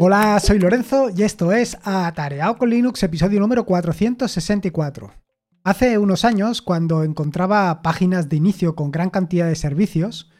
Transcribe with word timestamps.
Hola, 0.00 0.40
soy 0.40 0.58
Lorenzo 0.58 1.10
y 1.16 1.22
esto 1.22 1.52
es 1.52 1.78
Atareado 1.84 2.58
con 2.58 2.68
Linux, 2.68 3.00
episodio 3.04 3.38
número 3.38 3.64
464. 3.64 5.12
Hace 5.62 5.98
unos 5.98 6.24
años, 6.24 6.62
cuando 6.62 7.04
encontraba 7.04 7.80
páginas 7.80 8.28
de 8.28 8.36
inicio 8.36 8.74
con 8.74 8.90
gran 8.90 9.10
cantidad 9.10 9.46
de 9.46 9.54
servicios, 9.54 10.32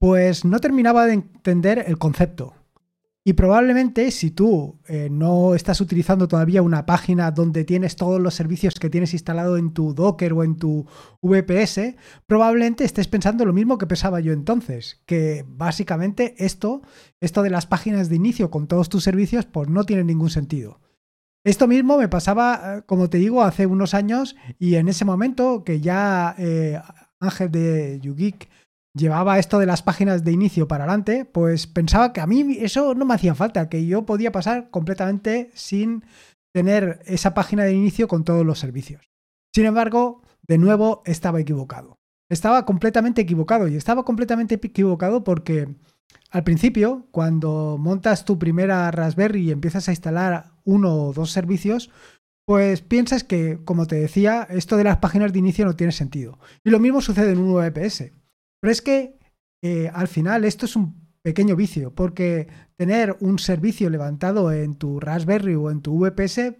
pues 0.00 0.44
no 0.44 0.58
terminaba 0.58 1.06
de 1.06 1.12
entender 1.14 1.84
el 1.86 1.96
concepto. 1.96 2.54
Y 3.28 3.34
probablemente 3.34 4.10
si 4.10 4.30
tú 4.30 4.78
eh, 4.88 5.10
no 5.10 5.54
estás 5.54 5.82
utilizando 5.82 6.28
todavía 6.28 6.62
una 6.62 6.86
página 6.86 7.30
donde 7.30 7.66
tienes 7.66 7.94
todos 7.94 8.18
los 8.18 8.32
servicios 8.32 8.76
que 8.76 8.88
tienes 8.88 9.12
instalado 9.12 9.58
en 9.58 9.74
tu 9.74 9.92
Docker 9.92 10.32
o 10.32 10.44
en 10.44 10.56
tu 10.56 10.86
VPS, 11.20 11.94
probablemente 12.26 12.84
estés 12.84 13.06
pensando 13.06 13.44
lo 13.44 13.52
mismo 13.52 13.76
que 13.76 13.86
pensaba 13.86 14.20
yo 14.20 14.32
entonces, 14.32 15.02
que 15.04 15.44
básicamente 15.46 16.36
esto, 16.38 16.80
esto 17.20 17.42
de 17.42 17.50
las 17.50 17.66
páginas 17.66 18.08
de 18.08 18.16
inicio 18.16 18.50
con 18.50 18.66
todos 18.66 18.88
tus 18.88 19.04
servicios, 19.04 19.44
pues 19.44 19.68
no 19.68 19.84
tiene 19.84 20.04
ningún 20.04 20.30
sentido. 20.30 20.80
Esto 21.44 21.68
mismo 21.68 21.98
me 21.98 22.08
pasaba, 22.08 22.78
eh, 22.78 22.82
como 22.86 23.10
te 23.10 23.18
digo, 23.18 23.42
hace 23.42 23.66
unos 23.66 23.92
años 23.92 24.36
y 24.58 24.76
en 24.76 24.88
ese 24.88 25.04
momento 25.04 25.64
que 25.64 25.82
ya 25.82 26.34
eh, 26.38 26.80
Ángel 27.20 27.50
de 27.50 28.00
YouGeek 28.00 28.48
llevaba 28.98 29.38
esto 29.38 29.58
de 29.58 29.66
las 29.66 29.82
páginas 29.82 30.24
de 30.24 30.32
inicio 30.32 30.68
para 30.68 30.84
adelante, 30.84 31.24
pues 31.24 31.66
pensaba 31.66 32.12
que 32.12 32.20
a 32.20 32.26
mí 32.26 32.58
eso 32.60 32.94
no 32.94 33.04
me 33.06 33.14
hacía 33.14 33.34
falta, 33.34 33.68
que 33.68 33.86
yo 33.86 34.04
podía 34.04 34.32
pasar 34.32 34.70
completamente 34.70 35.50
sin 35.54 36.04
tener 36.52 37.00
esa 37.06 37.34
página 37.34 37.64
de 37.64 37.72
inicio 37.72 38.08
con 38.08 38.24
todos 38.24 38.44
los 38.44 38.58
servicios. 38.58 39.08
Sin 39.54 39.64
embargo, 39.64 40.22
de 40.46 40.58
nuevo 40.58 41.02
estaba 41.06 41.40
equivocado. 41.40 41.98
Estaba 42.28 42.66
completamente 42.66 43.22
equivocado 43.22 43.68
y 43.68 43.76
estaba 43.76 44.04
completamente 44.04 44.56
equivocado 44.56 45.24
porque 45.24 45.76
al 46.30 46.44
principio, 46.44 47.06
cuando 47.10 47.76
montas 47.78 48.24
tu 48.24 48.38
primera 48.38 48.90
Raspberry 48.90 49.48
y 49.48 49.50
empiezas 49.50 49.88
a 49.88 49.92
instalar 49.92 50.52
uno 50.64 50.94
o 50.94 51.12
dos 51.14 51.30
servicios, 51.30 51.90
pues 52.44 52.82
piensas 52.82 53.24
que, 53.24 53.60
como 53.64 53.86
te 53.86 53.96
decía, 53.96 54.46
esto 54.50 54.76
de 54.76 54.84
las 54.84 54.98
páginas 54.98 55.32
de 55.32 55.38
inicio 55.38 55.64
no 55.64 55.76
tiene 55.76 55.92
sentido. 55.92 56.38
Y 56.64 56.70
lo 56.70 56.80
mismo 56.80 57.00
sucede 57.00 57.32
en 57.32 57.38
un 57.38 57.54
VPS. 57.54 58.12
Pero 58.60 58.72
es 58.72 58.82
que 58.82 59.18
eh, 59.62 59.90
al 59.92 60.08
final 60.08 60.44
esto 60.44 60.66
es 60.66 60.76
un 60.76 61.08
pequeño 61.22 61.56
vicio, 61.56 61.94
porque 61.94 62.48
tener 62.76 63.16
un 63.20 63.38
servicio 63.38 63.90
levantado 63.90 64.52
en 64.52 64.76
tu 64.76 65.00
Raspberry 65.00 65.54
o 65.54 65.70
en 65.70 65.82
tu 65.82 65.98
VPS 65.98 66.54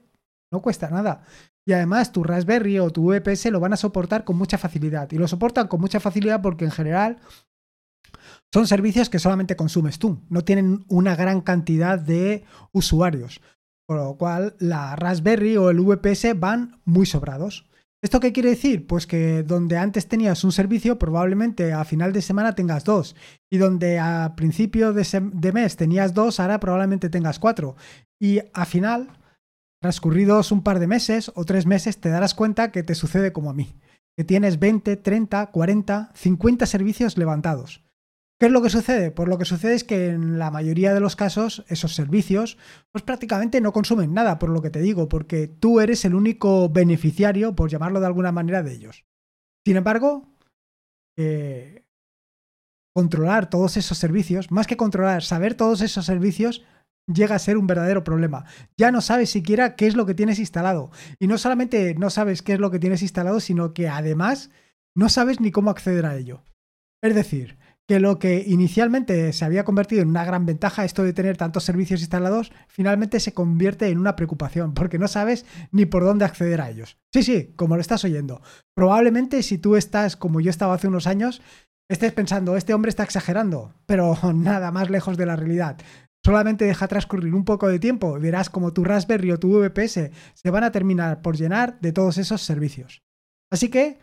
no 0.52 0.62
cuesta 0.62 0.90
nada. 0.90 1.22
Y 1.66 1.72
además 1.72 2.12
tu 2.12 2.24
Raspberry 2.24 2.78
o 2.78 2.90
tu 2.90 3.12
VPS 3.12 3.50
lo 3.50 3.60
van 3.60 3.74
a 3.74 3.76
soportar 3.76 4.24
con 4.24 4.36
mucha 4.36 4.56
facilidad. 4.56 5.10
Y 5.12 5.18
lo 5.18 5.28
soportan 5.28 5.68
con 5.68 5.80
mucha 5.80 6.00
facilidad 6.00 6.40
porque 6.40 6.64
en 6.64 6.70
general 6.70 7.18
son 8.52 8.66
servicios 8.66 9.10
que 9.10 9.18
solamente 9.18 9.56
consumes 9.56 9.98
tú. 9.98 10.24
No 10.30 10.44
tienen 10.44 10.84
una 10.88 11.14
gran 11.14 11.42
cantidad 11.42 11.98
de 11.98 12.44
usuarios. 12.72 13.42
Por 13.86 13.98
lo 13.98 14.16
cual 14.16 14.56
la 14.58 14.96
Raspberry 14.96 15.56
o 15.58 15.70
el 15.70 15.80
VPS 15.80 16.38
van 16.38 16.80
muy 16.84 17.04
sobrados. 17.04 17.68
¿Esto 18.00 18.20
qué 18.20 18.32
quiere 18.32 18.50
decir? 18.50 18.86
Pues 18.86 19.08
que 19.08 19.42
donde 19.42 19.76
antes 19.76 20.06
tenías 20.06 20.44
un 20.44 20.52
servicio, 20.52 20.98
probablemente 20.98 21.72
a 21.72 21.84
final 21.84 22.12
de 22.12 22.22
semana 22.22 22.54
tengas 22.54 22.84
dos. 22.84 23.16
Y 23.50 23.58
donde 23.58 23.98
a 23.98 24.34
principio 24.36 24.92
de, 24.92 25.52
mes 25.52 25.76
tenías 25.76 26.14
dos, 26.14 26.38
ahora 26.38 26.60
probablemente 26.60 27.10
tengas 27.10 27.40
cuatro. 27.40 27.74
Y 28.20 28.40
a 28.52 28.64
final, 28.66 29.08
transcurridos 29.80 30.52
un 30.52 30.62
par 30.62 30.78
de 30.78 30.86
meses 30.86 31.32
o 31.34 31.44
tres 31.44 31.66
meses, 31.66 31.98
te 31.98 32.08
darás 32.08 32.34
cuenta 32.34 32.70
que 32.70 32.84
te 32.84 32.94
sucede 32.94 33.32
como 33.32 33.50
a 33.50 33.54
mí. 33.54 33.74
Que 34.16 34.22
tienes 34.22 34.60
20, 34.60 34.96
30, 34.96 35.46
40, 35.46 36.12
50 36.14 36.66
servicios 36.66 37.18
levantados. 37.18 37.87
¿Qué 38.40 38.46
es 38.46 38.52
lo 38.52 38.62
que 38.62 38.70
sucede? 38.70 39.10
Pues 39.10 39.28
lo 39.28 39.36
que 39.36 39.44
sucede 39.44 39.74
es 39.74 39.82
que 39.82 40.10
en 40.10 40.38
la 40.38 40.52
mayoría 40.52 40.94
de 40.94 41.00
los 41.00 41.16
casos 41.16 41.64
esos 41.68 41.94
servicios 41.94 42.56
pues 42.92 43.02
prácticamente 43.02 43.60
no 43.60 43.72
consumen 43.72 44.14
nada, 44.14 44.38
por 44.38 44.50
lo 44.50 44.62
que 44.62 44.70
te 44.70 44.80
digo, 44.80 45.08
porque 45.08 45.48
tú 45.48 45.80
eres 45.80 46.04
el 46.04 46.14
único 46.14 46.68
beneficiario, 46.68 47.56
por 47.56 47.68
llamarlo 47.68 47.98
de 47.98 48.06
alguna 48.06 48.30
manera, 48.30 48.62
de 48.62 48.74
ellos. 48.74 49.04
Sin 49.66 49.76
embargo, 49.76 50.36
eh, 51.18 51.84
controlar 52.94 53.50
todos 53.50 53.76
esos 53.76 53.98
servicios, 53.98 54.52
más 54.52 54.68
que 54.68 54.76
controlar, 54.76 55.24
saber 55.24 55.54
todos 55.54 55.80
esos 55.80 56.06
servicios, 56.06 56.64
llega 57.12 57.34
a 57.34 57.40
ser 57.40 57.58
un 57.58 57.66
verdadero 57.66 58.04
problema. 58.04 58.44
Ya 58.76 58.92
no 58.92 59.00
sabes 59.00 59.30
siquiera 59.30 59.74
qué 59.74 59.88
es 59.88 59.96
lo 59.96 60.06
que 60.06 60.14
tienes 60.14 60.38
instalado. 60.38 60.90
Y 61.18 61.26
no 61.26 61.38
solamente 61.38 61.94
no 61.96 62.08
sabes 62.10 62.42
qué 62.42 62.52
es 62.52 62.60
lo 62.60 62.70
que 62.70 62.78
tienes 62.78 63.02
instalado, 63.02 63.40
sino 63.40 63.74
que 63.74 63.88
además 63.88 64.50
no 64.94 65.08
sabes 65.08 65.40
ni 65.40 65.50
cómo 65.50 65.70
acceder 65.70 66.06
a 66.06 66.16
ello. 66.16 66.44
Es 67.02 67.14
decir, 67.14 67.57
que 67.88 68.00
lo 68.00 68.18
que 68.18 68.44
inicialmente 68.46 69.32
se 69.32 69.46
había 69.46 69.64
convertido 69.64 70.02
en 70.02 70.08
una 70.08 70.22
gran 70.22 70.44
ventaja, 70.44 70.84
esto 70.84 71.02
de 71.04 71.14
tener 71.14 71.38
tantos 71.38 71.64
servicios 71.64 72.00
instalados, 72.00 72.52
finalmente 72.68 73.18
se 73.18 73.32
convierte 73.32 73.88
en 73.88 73.98
una 73.98 74.14
preocupación, 74.14 74.74
porque 74.74 74.98
no 74.98 75.08
sabes 75.08 75.46
ni 75.72 75.86
por 75.86 76.04
dónde 76.04 76.26
acceder 76.26 76.60
a 76.60 76.68
ellos. 76.68 76.98
Sí, 77.14 77.22
sí, 77.22 77.54
como 77.56 77.76
lo 77.76 77.80
estás 77.80 78.04
oyendo. 78.04 78.42
Probablemente 78.76 79.42
si 79.42 79.56
tú 79.56 79.74
estás 79.74 80.16
como 80.16 80.40
yo 80.42 80.50
estaba 80.50 80.74
hace 80.74 80.86
unos 80.86 81.06
años, 81.06 81.40
estés 81.90 82.12
pensando, 82.12 82.58
este 82.58 82.74
hombre 82.74 82.90
está 82.90 83.04
exagerando, 83.04 83.72
pero 83.86 84.18
nada 84.34 84.70
más 84.70 84.90
lejos 84.90 85.16
de 85.16 85.24
la 85.24 85.36
realidad. 85.36 85.78
Solamente 86.22 86.66
deja 86.66 86.88
transcurrir 86.88 87.34
un 87.34 87.46
poco 87.46 87.68
de 87.68 87.78
tiempo 87.78 88.18
y 88.18 88.20
verás 88.20 88.50
como 88.50 88.74
tu 88.74 88.84
Raspberry 88.84 89.32
o 89.32 89.38
tu 89.38 89.60
VPS 89.60 90.10
se 90.34 90.50
van 90.50 90.64
a 90.64 90.72
terminar 90.72 91.22
por 91.22 91.38
llenar 91.38 91.80
de 91.80 91.92
todos 91.92 92.18
esos 92.18 92.42
servicios. 92.42 93.00
Así 93.50 93.70
que 93.70 93.98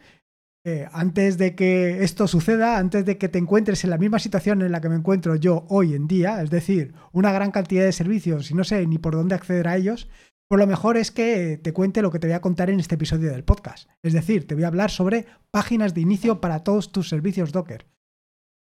eh, 0.67 0.87
antes 0.91 1.37
de 1.37 1.53
que 1.53 2.03
esto 2.03 2.27
suceda, 2.27 2.79
antes 2.79 3.05
de 3.05 3.19
que 3.19 3.29
te 3.29 3.37
encuentres 3.37 3.83
en 3.83 3.91
la 3.91 3.99
misma 3.99 4.17
situación 4.17 4.63
en 4.63 4.71
la 4.71 4.81
que 4.81 4.89
me 4.89 4.95
encuentro 4.95 5.35
yo 5.35 5.67
hoy 5.69 5.93
en 5.93 6.07
día, 6.07 6.41
es 6.41 6.49
decir, 6.49 6.95
una 7.11 7.31
gran 7.31 7.51
cantidad 7.51 7.83
de 7.83 7.91
servicios 7.91 8.49
y 8.49 8.55
no 8.55 8.63
sé 8.63 8.87
ni 8.87 8.97
por 8.97 9.13
dónde 9.13 9.35
acceder 9.35 9.67
a 9.67 9.77
ellos, 9.77 10.09
pues 10.49 10.59
lo 10.59 10.65
mejor 10.65 10.97
es 10.97 11.11
que 11.11 11.59
te 11.61 11.71
cuente 11.71 12.01
lo 12.01 12.09
que 12.09 12.17
te 12.17 12.25
voy 12.25 12.33
a 12.33 12.41
contar 12.41 12.71
en 12.71 12.79
este 12.79 12.95
episodio 12.95 13.31
del 13.31 13.43
podcast. 13.43 13.87
Es 14.01 14.13
decir, 14.13 14.47
te 14.47 14.55
voy 14.55 14.63
a 14.63 14.67
hablar 14.67 14.89
sobre 14.89 15.27
páginas 15.51 15.93
de 15.93 16.01
inicio 16.01 16.41
para 16.41 16.63
todos 16.63 16.91
tus 16.91 17.09
servicios 17.09 17.51
Docker. 17.51 17.85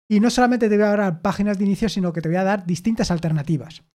Y 0.10 0.20
no 0.20 0.30
solamente 0.30 0.68
te 0.68 0.76
voy 0.76 0.86
a 0.86 0.98
dar 0.98 1.22
páginas 1.22 1.58
de 1.58 1.64
inicio, 1.64 1.88
sino 1.88 2.12
que 2.12 2.22
te 2.22 2.28
voy 2.28 2.38
a 2.38 2.44
dar 2.44 2.66
distintas 2.66 3.12
alternativas. 3.12 3.86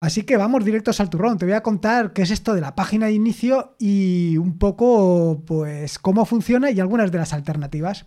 Así 0.00 0.24
que 0.24 0.36
vamos 0.36 0.64
directos 0.64 1.00
al 1.00 1.10
turrón. 1.10 1.38
Te 1.38 1.46
voy 1.46 1.54
a 1.54 1.62
contar 1.62 2.12
qué 2.12 2.22
es 2.22 2.30
esto 2.30 2.54
de 2.54 2.60
la 2.60 2.74
página 2.74 3.06
de 3.06 3.12
inicio 3.12 3.76
y 3.78 4.36
un 4.36 4.58
poco, 4.58 5.42
pues, 5.46 5.98
cómo 5.98 6.26
funciona 6.26 6.70
y 6.70 6.80
algunas 6.80 7.10
de 7.10 7.18
las 7.18 7.32
alternativas. 7.32 8.06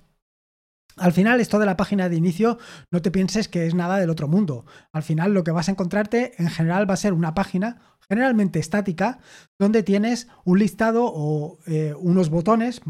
Al 0.97 1.13
final, 1.13 1.39
esto 1.39 1.59
de 1.59 1.65
la 1.65 1.77
página 1.77 2.09
de 2.09 2.17
inicio, 2.17 2.57
no 2.91 3.01
te 3.01 3.09
pienses 3.09 3.47
que 3.47 3.65
es 3.65 3.73
nada 3.73 3.97
del 3.97 4.09
otro 4.09 4.27
mundo. 4.27 4.65
Al 4.91 5.01
final, 5.01 5.33
lo 5.33 5.43
que 5.43 5.51
vas 5.51 5.69
a 5.69 5.71
encontrarte 5.71 6.33
en 6.37 6.49
general 6.49 6.89
va 6.89 6.93
a 6.93 6.97
ser 6.97 7.13
una 7.13 7.33
página 7.33 7.81
generalmente 8.09 8.59
estática, 8.59 9.19
donde 9.57 9.83
tienes 9.83 10.27
un 10.43 10.59
listado 10.59 11.05
o 11.05 11.59
eh, 11.67 11.93
unos 11.97 12.29
botones, 12.29 12.81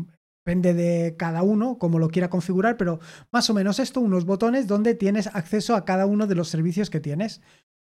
depende 0.46 0.74
de 0.74 1.16
cada 1.18 1.44
uno, 1.44 1.78
como 1.78 2.00
lo 2.00 2.10
quiera 2.10 2.30
configurar, 2.30 2.78
pero 2.78 3.00
más 3.32 3.50
o 3.50 3.54
menos 3.54 3.80
esto, 3.80 4.00
unos 4.00 4.26
botones 4.26 4.68
donde 4.68 4.96
tienes 4.96 5.28
acceso 5.28 5.76
a 5.76 5.86
cada 5.86 6.06
uno 6.06 6.26
de 6.26 6.36
los 6.36 6.48
servicios 6.48 6.90
que 6.90 7.02
tienes 7.02 7.42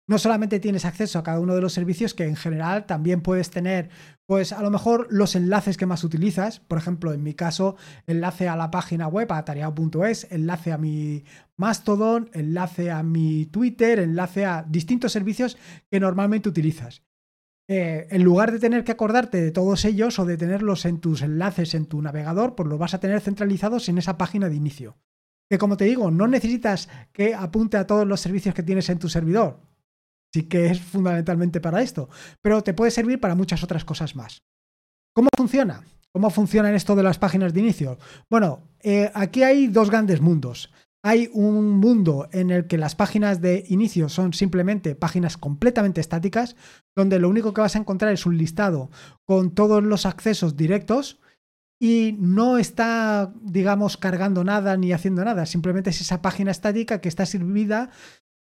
no 0.09 0.19
solamente 0.19 0.61
tienes 0.61 0.85
acceso 0.85 1.19
a 1.19 1.25
cada 1.25 1.41
uno 1.41 1.55
de 1.55 1.61
los 1.61 1.73
servicios, 1.73 2.15
que 2.15 2.25
en 2.25 2.37
general 2.37 2.87
también 2.87 3.23
puedes 3.23 3.51
tener, 3.51 3.91
pues 4.27 4.53
a 4.53 4.63
lo 4.63 4.71
mejor 4.71 5.09
los 5.11 5.35
enlaces 5.35 5.77
que 5.77 5.87
más 5.87 6.05
utilizas. 6.05 6.61
Por 6.61 6.79
ejemplo, 6.79 7.13
en 7.13 7.25
mi 7.25 7.35
caso, 7.35 7.77
enlace 8.07 8.49
a 8.49 8.57
la 8.57 8.71
página 8.71 9.09
web, 9.09 9.33
a 9.33 9.45
tareao.es, 9.45 10.29
enlace 10.31 10.73
a 10.73 10.79
mi 10.79 11.25
Mastodon, 11.57 12.31
enlace 12.35 12.91
a 12.91 13.03
mi 13.03 13.47
Twitter, 13.47 13.99
enlace 13.99 14.47
a 14.47 14.63
distintos 14.63 15.11
servicios 15.11 15.59
que 15.91 15.99
normalmente 15.99 16.49
utilizas. 16.49 17.03
Eh, 17.69 18.07
en 18.11 18.23
lugar 18.23 18.53
de 18.53 18.61
tener 18.61 18.85
que 18.85 18.93
acordarte 18.93 19.41
de 19.41 19.51
todos 19.51 19.85
ellos 19.85 20.21
o 20.21 20.25
de 20.25 20.37
tenerlos 20.37 20.85
en 20.85 21.01
tus 21.01 21.23
enlaces 21.23 21.75
en 21.75 21.87
tu 21.87 22.01
navegador, 22.01 22.55
pues 22.55 22.69
los 22.69 22.79
vas 22.79 22.95
a 22.95 23.01
tener 23.01 23.21
centralizados 23.21 23.89
en 23.89 23.99
esa 23.99 24.17
página 24.17 24.49
de 24.49 24.55
inicio. 24.55 24.99
Que 25.51 25.59
como 25.59 25.77
te 25.77 25.85
digo, 25.85 26.13
no 26.13 26.29
necesitas 26.29 26.89
que 27.13 27.35
apunte 27.35 27.77
a 27.77 27.89
todos 27.89 28.07
los 28.07 28.21
servicios 28.21 28.55
que 28.55 28.63
tienes 28.63 28.89
en 28.89 29.01
tu 29.01 29.09
servidor 29.09 29.67
sí 30.37 30.43
que 30.43 30.67
es 30.67 30.81
fundamentalmente 30.81 31.61
para 31.61 31.81
esto, 31.81 32.11
pero 32.43 32.63
te 32.63 32.75
puede 32.75 32.91
servir 32.91 33.19
para 33.19 33.35
muchas 33.35 33.65
otras 33.65 33.85
cosas 33.85 34.15
más. 34.15 34.43
¿Cómo 35.15 35.31
funciona? 35.35 35.83
¿Cómo 36.13 36.29
funciona 36.29 36.75
esto 36.75 36.95
de 36.95 37.03
las 37.03 37.19
páginas 37.19 37.55
de 37.55 37.61
inicio? 37.61 37.99
Bueno, 38.29 38.69
eh, 38.83 39.11
aquí 39.15 39.43
hay 39.43 39.69
dos 39.69 39.89
grandes 39.91 40.21
mundos. 40.21 40.71
Hay 41.03 41.31
un 41.33 41.71
mundo 41.79 42.29
en 42.33 42.51
el 42.51 42.67
que 42.67 42.77
las 42.77 42.95
páginas 42.95 43.41
de 43.41 43.65
inicio 43.69 44.11
son 44.11 44.35
simplemente 44.35 44.95
páginas 44.95 45.39
completamente 45.39 46.03
estáticas, 46.03 46.57
donde 46.95 47.19
lo 47.19 47.31
único 47.31 47.55
que 47.55 47.63
vas 47.63 47.77
a 47.77 47.79
encontrar 47.79 48.13
es 48.13 48.27
un 48.27 48.37
listado 48.37 48.91
con 49.25 49.55
todos 49.55 49.83
los 49.83 50.05
accesos 50.05 50.57
directos 50.57 51.19
y 51.81 52.17
no 52.19 52.59
está, 52.59 53.33
digamos, 53.41 53.97
cargando 53.97 54.45
nada 54.45 54.77
ni 54.77 54.93
haciendo 54.93 55.25
nada. 55.25 55.47
Simplemente 55.47 55.91
es 55.91 56.01
esa 56.01 56.21
página 56.21 56.51
estática 56.51 57.01
que 57.01 57.09
está 57.09 57.25
servida 57.25 57.91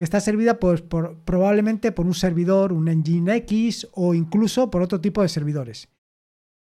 está 0.03 0.19
servida 0.19 0.59
pues, 0.59 0.81
por, 0.81 1.19
probablemente 1.23 1.91
por 1.91 2.05
un 2.05 2.13
servidor, 2.13 2.73
un 2.73 2.87
Engine 2.87 3.35
X 3.37 3.87
o 3.93 4.13
incluso 4.13 4.69
por 4.69 4.81
otro 4.81 5.01
tipo 5.01 5.21
de 5.21 5.29
servidores. 5.29 5.89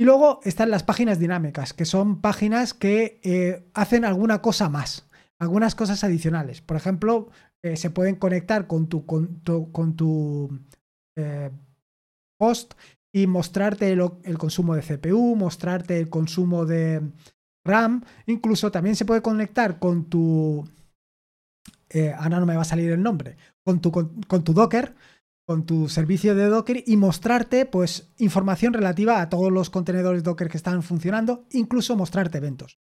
Y 0.01 0.05
luego 0.05 0.41
están 0.45 0.71
las 0.71 0.83
páginas 0.83 1.19
dinámicas, 1.19 1.75
que 1.75 1.85
son 1.85 2.23
páginas 2.23 2.73
que 2.73 3.21
eh, 3.23 3.69
hacen 3.75 4.07
alguna 4.07 4.41
cosa 4.41 4.71
más, 4.71 5.07
algunas 5.39 5.75
cosas 5.75 6.03
adicionales. 6.05 6.63
Por 6.63 6.79
ejemplo, 6.79 7.29
eh, 7.63 7.77
se 7.77 7.91
pueden 7.91 8.17
conectar 8.17 8.67
con 8.67 8.89
tu, 8.89 9.05
con 9.05 9.97
tu, 9.97 10.59
eh, 11.19 11.51
host 12.39 12.73
y 13.13 13.27
mostrarte 13.27 13.93
el, 13.93 14.39
consumo 14.39 14.75
de 14.75 14.81
CPU, 14.81 15.37
mostrarte 15.37 15.99
el 15.99 16.09
consumo 16.09 16.65
de 16.65 17.03
RAM, 17.63 18.03
incluso 18.27 18.71
también 18.71 18.97
se 18.97 19.05
puede 19.05 19.21
conectar 19.21 19.79
con 19.79 20.07
tu... 20.07 20.67
Eh, 21.91 22.15
ahora 22.17 22.41
no 22.41 22.47
me 22.47 22.55
va 22.55 22.63
a 22.63 22.65
salir 22.65 22.91
el 22.91 23.03
nombre, 23.03 23.37
con 23.65 23.81
tu, 23.81 23.91
con 23.91 24.45
tu 24.45 24.53
Docker, 24.55 24.95
con 25.45 25.67
tu 25.67 25.89
servicio 25.89 26.37
de 26.37 26.47
Docker 26.47 26.85
y 26.87 26.97
mostrarte 26.97 27.67
pues 27.67 28.13
información 28.19 28.73
relativa 28.73 29.21
a 29.21 29.29
todos 29.29 29.51
los 29.51 29.69
contenedores 29.69 30.23
Docker 30.23 30.49
que 30.49 30.57
están 30.57 30.85
funcionando, 30.85 31.47
incluso 31.51 31.97
mostrarte 31.97 32.39
eventos. 32.39 32.79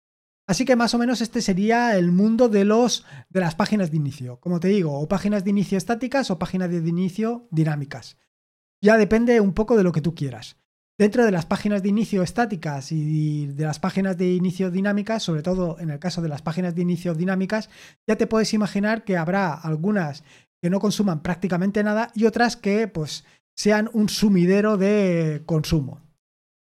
Así 0.47 0.65
que 0.65 0.75
más 0.75 0.93
o 0.93 0.97
menos 0.97 1.21
este 1.21 1.41
sería 1.41 1.95
el 1.95 2.11
mundo 2.11 2.49
de 2.49 2.65
los 2.65 3.05
de 3.29 3.39
las 3.39 3.55
páginas 3.55 3.91
de 3.91 3.97
inicio. 3.97 4.39
Como 4.39 4.59
te 4.59 4.67
digo, 4.67 4.99
o 4.99 5.07
páginas 5.07 5.43
de 5.43 5.51
inicio 5.51 5.77
estáticas 5.77 6.31
o 6.31 6.39
páginas 6.39 6.69
de 6.69 6.77
inicio 6.77 7.47
dinámicas. 7.51 8.17
Ya 8.81 8.97
depende 8.97 9.39
un 9.41 9.53
poco 9.53 9.77
de 9.77 9.83
lo 9.83 9.91
que 9.91 10.01
tú 10.01 10.13
quieras. 10.15 10.57
Dentro 10.97 11.25
de 11.25 11.31
las 11.31 11.45
páginas 11.45 11.83
de 11.83 11.89
inicio 11.89 12.23
estáticas 12.23 12.93
y 12.93 13.47
de 13.47 13.65
las 13.65 13.79
páginas 13.79 14.17
de 14.17 14.33
inicio 14.33 14.71
dinámicas, 14.71 15.23
sobre 15.23 15.41
todo 15.41 15.77
en 15.79 15.89
el 15.89 15.99
caso 15.99 16.21
de 16.21 16.29
las 16.29 16.41
páginas 16.41 16.73
de 16.73 16.83
inicio 16.83 17.13
dinámicas, 17.13 17.69
ya 18.07 18.15
te 18.15 18.27
puedes 18.27 18.53
imaginar 18.53 19.03
que 19.03 19.17
habrá 19.17 19.53
algunas 19.53 20.23
que 20.61 20.69
no 20.69 20.79
consuman 20.79 21.21
prácticamente 21.21 21.83
nada 21.83 22.11
y 22.15 22.25
otras 22.25 22.55
que 22.55 22.87
pues 22.87 23.25
sean 23.57 23.89
un 23.91 24.07
sumidero 24.07 24.77
de 24.77 25.43
consumo. 25.45 26.01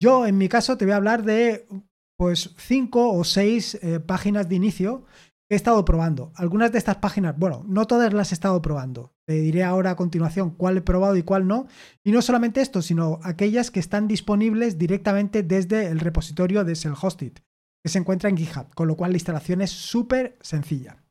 Yo 0.02 0.26
en 0.26 0.36
mi 0.36 0.48
caso 0.48 0.76
te 0.76 0.84
voy 0.84 0.94
a 0.94 0.96
hablar 0.96 1.22
de 1.22 1.68
pues 2.16 2.50
cinco 2.58 3.12
o 3.12 3.22
seis 3.22 3.76
eh, 3.82 4.00
páginas 4.00 4.48
de 4.48 4.56
inicio 4.56 5.04
he 5.48 5.54
estado 5.54 5.84
probando. 5.84 6.32
Algunas 6.34 6.72
de 6.72 6.78
estas 6.78 6.96
páginas, 6.96 7.36
bueno, 7.38 7.64
no 7.66 7.86
todas 7.86 8.12
las 8.12 8.32
he 8.32 8.34
estado 8.34 8.60
probando. 8.60 9.14
Te 9.26 9.34
diré 9.34 9.64
ahora 9.64 9.92
a 9.92 9.96
continuación 9.96 10.50
cuál 10.50 10.76
he 10.76 10.82
probado 10.82 11.16
y 11.16 11.22
cuál 11.22 11.46
no. 11.46 11.66
Y 12.04 12.12
no 12.12 12.22
solamente 12.22 12.60
esto, 12.60 12.82
sino 12.82 13.18
aquellas 13.22 13.70
que 13.70 13.80
están 13.80 14.08
disponibles 14.08 14.78
directamente 14.78 15.42
desde 15.42 15.86
el 15.86 16.00
repositorio 16.00 16.64
de 16.64 16.74
Self-Hosted, 16.74 17.32
que 17.82 17.88
se 17.88 17.98
encuentra 17.98 18.28
en 18.28 18.36
GitHub, 18.36 18.74
con 18.74 18.88
lo 18.88 18.96
cual 18.96 19.12
la 19.12 19.16
instalación 19.16 19.62
es 19.62 19.70
súper 19.70 20.38
sencilla. 20.40 21.02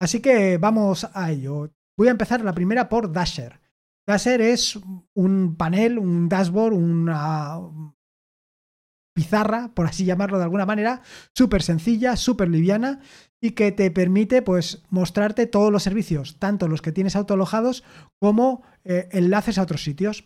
Así 0.00 0.20
que 0.20 0.58
vamos 0.58 1.08
a 1.12 1.30
ello. 1.30 1.70
Voy 1.96 2.08
a 2.08 2.12
empezar 2.12 2.40
la 2.42 2.54
primera 2.54 2.88
por 2.88 3.12
Dasher. 3.12 3.60
Dasher 4.06 4.40
es 4.40 4.78
un 5.14 5.56
panel, 5.56 5.98
un 5.98 6.28
dashboard, 6.28 6.72
una 6.72 7.60
pizarra, 9.14 9.72
por 9.74 9.86
así 9.86 10.04
llamarlo 10.04 10.38
de 10.38 10.44
alguna 10.44 10.64
manera, 10.64 11.02
súper 11.34 11.60
sencilla, 11.62 12.14
súper 12.14 12.48
liviana 12.48 13.00
y 13.40 13.52
que 13.52 13.72
te 13.72 13.90
permite 13.90 14.42
pues 14.42 14.82
mostrarte 14.90 15.46
todos 15.46 15.72
los 15.72 15.82
servicios, 15.82 16.38
tanto 16.38 16.68
los 16.68 16.82
que 16.82 16.92
tienes 16.92 17.16
autoalojados 17.16 17.84
como 18.18 18.62
eh, 18.84 19.08
enlaces 19.12 19.58
a 19.58 19.62
otros 19.62 19.82
sitios. 19.82 20.24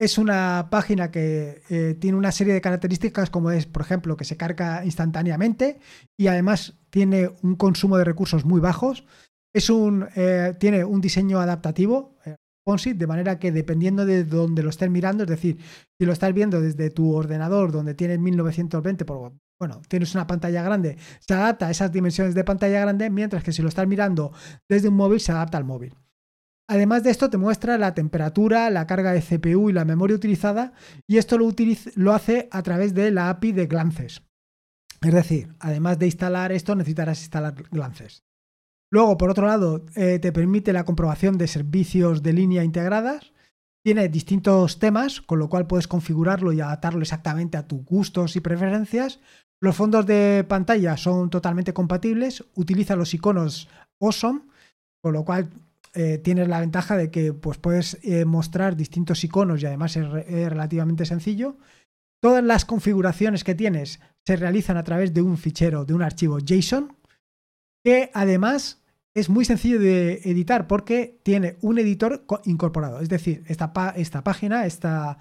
Es 0.00 0.18
una 0.18 0.68
página 0.70 1.10
que 1.10 1.62
eh, 1.70 1.96
tiene 1.98 2.18
una 2.18 2.30
serie 2.30 2.54
de 2.54 2.60
características 2.60 3.30
como 3.30 3.50
es, 3.50 3.66
por 3.66 3.82
ejemplo, 3.82 4.16
que 4.16 4.24
se 4.24 4.36
carga 4.36 4.84
instantáneamente 4.84 5.80
y 6.16 6.28
además 6.28 6.74
tiene 6.90 7.30
un 7.42 7.56
consumo 7.56 7.98
de 7.98 8.04
recursos 8.04 8.44
muy 8.44 8.60
bajos. 8.60 9.04
Es 9.52 9.70
un, 9.70 10.06
eh, 10.14 10.54
tiene 10.60 10.84
un 10.84 11.00
diseño 11.00 11.40
adaptativo, 11.40 12.16
de 12.76 13.06
manera 13.06 13.38
que 13.38 13.50
dependiendo 13.50 14.04
de 14.04 14.24
donde 14.24 14.62
lo 14.62 14.68
estés 14.68 14.90
mirando, 14.90 15.24
es 15.24 15.30
decir, 15.30 15.56
si 15.98 16.04
lo 16.04 16.12
estás 16.12 16.34
viendo 16.34 16.60
desde 16.60 16.90
tu 16.90 17.14
ordenador 17.14 17.72
donde 17.72 17.94
tienes 17.94 18.18
1920, 18.18 19.06
por, 19.06 19.32
bueno, 19.58 19.82
tienes 19.88 20.14
una 20.14 20.26
pantalla 20.26 20.62
grande, 20.62 20.96
se 21.20 21.34
adapta 21.34 21.66
a 21.66 21.70
esas 21.70 21.90
dimensiones 21.92 22.34
de 22.34 22.44
pantalla 22.44 22.80
grande, 22.80 23.10
mientras 23.10 23.42
que 23.42 23.52
si 23.52 23.62
lo 23.62 23.68
estás 23.68 23.86
mirando 23.86 24.32
desde 24.68 24.88
un 24.88 24.94
móvil, 24.94 25.20
se 25.20 25.32
adapta 25.32 25.58
al 25.58 25.64
móvil. 25.64 25.94
Además 26.70 27.02
de 27.02 27.10
esto, 27.10 27.30
te 27.30 27.38
muestra 27.38 27.78
la 27.78 27.94
temperatura, 27.94 28.68
la 28.68 28.86
carga 28.86 29.12
de 29.12 29.22
CPU 29.22 29.70
y 29.70 29.72
la 29.72 29.86
memoria 29.86 30.16
utilizada, 30.16 30.74
y 31.06 31.16
esto 31.16 31.38
lo, 31.38 31.50
lo 31.96 32.12
hace 32.12 32.48
a 32.52 32.62
través 32.62 32.94
de 32.94 33.10
la 33.10 33.30
API 33.30 33.52
de 33.52 33.66
Glances. 33.66 34.22
Es 35.00 35.14
decir, 35.14 35.54
además 35.60 35.98
de 35.98 36.06
instalar 36.06 36.52
esto, 36.52 36.74
necesitarás 36.74 37.20
instalar 37.20 37.54
Glances. 37.70 38.24
Luego, 38.90 39.16
por 39.16 39.30
otro 39.30 39.46
lado, 39.46 39.84
eh, 39.96 40.18
te 40.18 40.32
permite 40.32 40.72
la 40.72 40.84
comprobación 40.84 41.38
de 41.38 41.46
servicios 41.46 42.22
de 42.22 42.32
línea 42.32 42.64
integradas. 42.64 43.32
Tiene 43.88 44.10
distintos 44.10 44.78
temas, 44.78 45.22
con 45.22 45.38
lo 45.38 45.48
cual 45.48 45.66
puedes 45.66 45.88
configurarlo 45.88 46.52
y 46.52 46.60
adaptarlo 46.60 47.00
exactamente 47.00 47.56
a 47.56 47.66
tus 47.66 47.82
gustos 47.86 48.36
y 48.36 48.40
preferencias. 48.40 49.18
Los 49.62 49.76
fondos 49.76 50.04
de 50.04 50.44
pantalla 50.46 50.98
son 50.98 51.30
totalmente 51.30 51.72
compatibles. 51.72 52.44
Utiliza 52.54 52.96
los 52.96 53.14
iconos 53.14 53.66
Awesome, 53.98 54.42
con 55.00 55.14
lo 55.14 55.24
cual 55.24 55.48
eh, 55.94 56.18
tienes 56.18 56.48
la 56.48 56.60
ventaja 56.60 56.98
de 56.98 57.10
que 57.10 57.32
pues, 57.32 57.56
puedes 57.56 57.98
eh, 58.02 58.26
mostrar 58.26 58.76
distintos 58.76 59.24
iconos 59.24 59.62
y 59.62 59.64
además 59.64 59.96
es, 59.96 60.04
es 60.26 60.50
relativamente 60.50 61.06
sencillo. 61.06 61.56
Todas 62.20 62.44
las 62.44 62.66
configuraciones 62.66 63.42
que 63.42 63.54
tienes 63.54 64.00
se 64.26 64.36
realizan 64.36 64.76
a 64.76 64.84
través 64.84 65.14
de 65.14 65.22
un 65.22 65.38
fichero, 65.38 65.86
de 65.86 65.94
un 65.94 66.02
archivo 66.02 66.40
JSON, 66.40 66.94
que 67.82 68.10
además 68.12 68.82
es 69.18 69.28
muy 69.28 69.44
sencillo 69.44 69.78
de 69.78 70.20
editar 70.24 70.66
porque 70.66 71.20
tiene 71.22 71.56
un 71.60 71.78
editor 71.78 72.24
incorporado. 72.44 73.00
Es 73.00 73.08
decir, 73.08 73.44
esta, 73.46 73.72
esta 73.96 74.22
página, 74.22 74.66
esta 74.66 75.18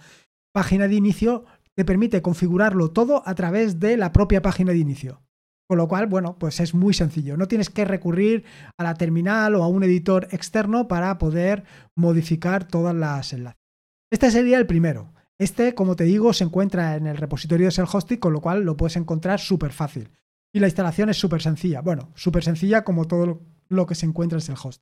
página 0.54 0.88
de 0.88 0.96
inicio, 0.96 1.46
te 1.76 1.86
permite 1.86 2.22
configurarlo 2.22 2.92
todo 2.92 3.24
a 3.26 3.36
través 3.36 3.80
de 3.80 3.98
la 3.98 4.12
propia 4.12 4.42
página 4.42 4.72
de 4.72 4.80
inicio. 4.80 5.22
Con 5.68 5.78
lo 5.78 5.88
cual, 5.88 6.08
bueno, 6.08 6.38
pues 6.40 6.60
es 6.60 6.74
muy 6.74 6.94
sencillo. 6.94 7.36
No 7.36 7.48
tienes 7.48 7.70
que 7.70 7.86
recurrir 7.86 8.46
a 8.78 8.84
la 8.84 8.94
terminal 8.94 9.56
o 9.56 9.64
a 9.64 9.68
un 9.68 9.84
editor 9.84 10.28
externo 10.32 10.88
para 10.88 11.18
poder 11.18 11.66
modificar 11.96 12.68
todas 12.68 12.96
las 12.96 13.34
enlaces. 13.34 13.62
Este 14.10 14.32
sería 14.32 14.58
el 14.58 14.66
primero. 14.66 15.14
Este, 15.38 15.76
como 15.76 15.96
te 15.96 16.06
digo, 16.06 16.34
se 16.34 16.46
encuentra 16.46 16.96
en 16.96 17.06
el 17.06 17.18
repositorio 17.18 17.68
de 17.68 17.72
Self-Hosting, 17.72 18.20
con 18.20 18.34
lo 18.34 18.42
cual 18.42 18.64
lo 18.64 18.78
puedes 18.78 18.96
encontrar 18.96 19.40
súper 19.40 19.72
fácil. 19.72 20.10
Y 20.54 20.60
la 20.60 20.68
instalación 20.68 21.10
es 21.10 21.18
súper 21.18 21.42
sencilla. 21.42 21.82
Bueno, 21.82 22.12
súper 22.16 22.44
sencilla 22.44 22.84
como 22.84 23.06
todo 23.06 23.42
lo 23.70 23.86
que 23.86 23.96
se 23.96 24.06
encuentra 24.06 24.40
en 24.40 24.52
el 24.52 24.58
host. 24.62 24.82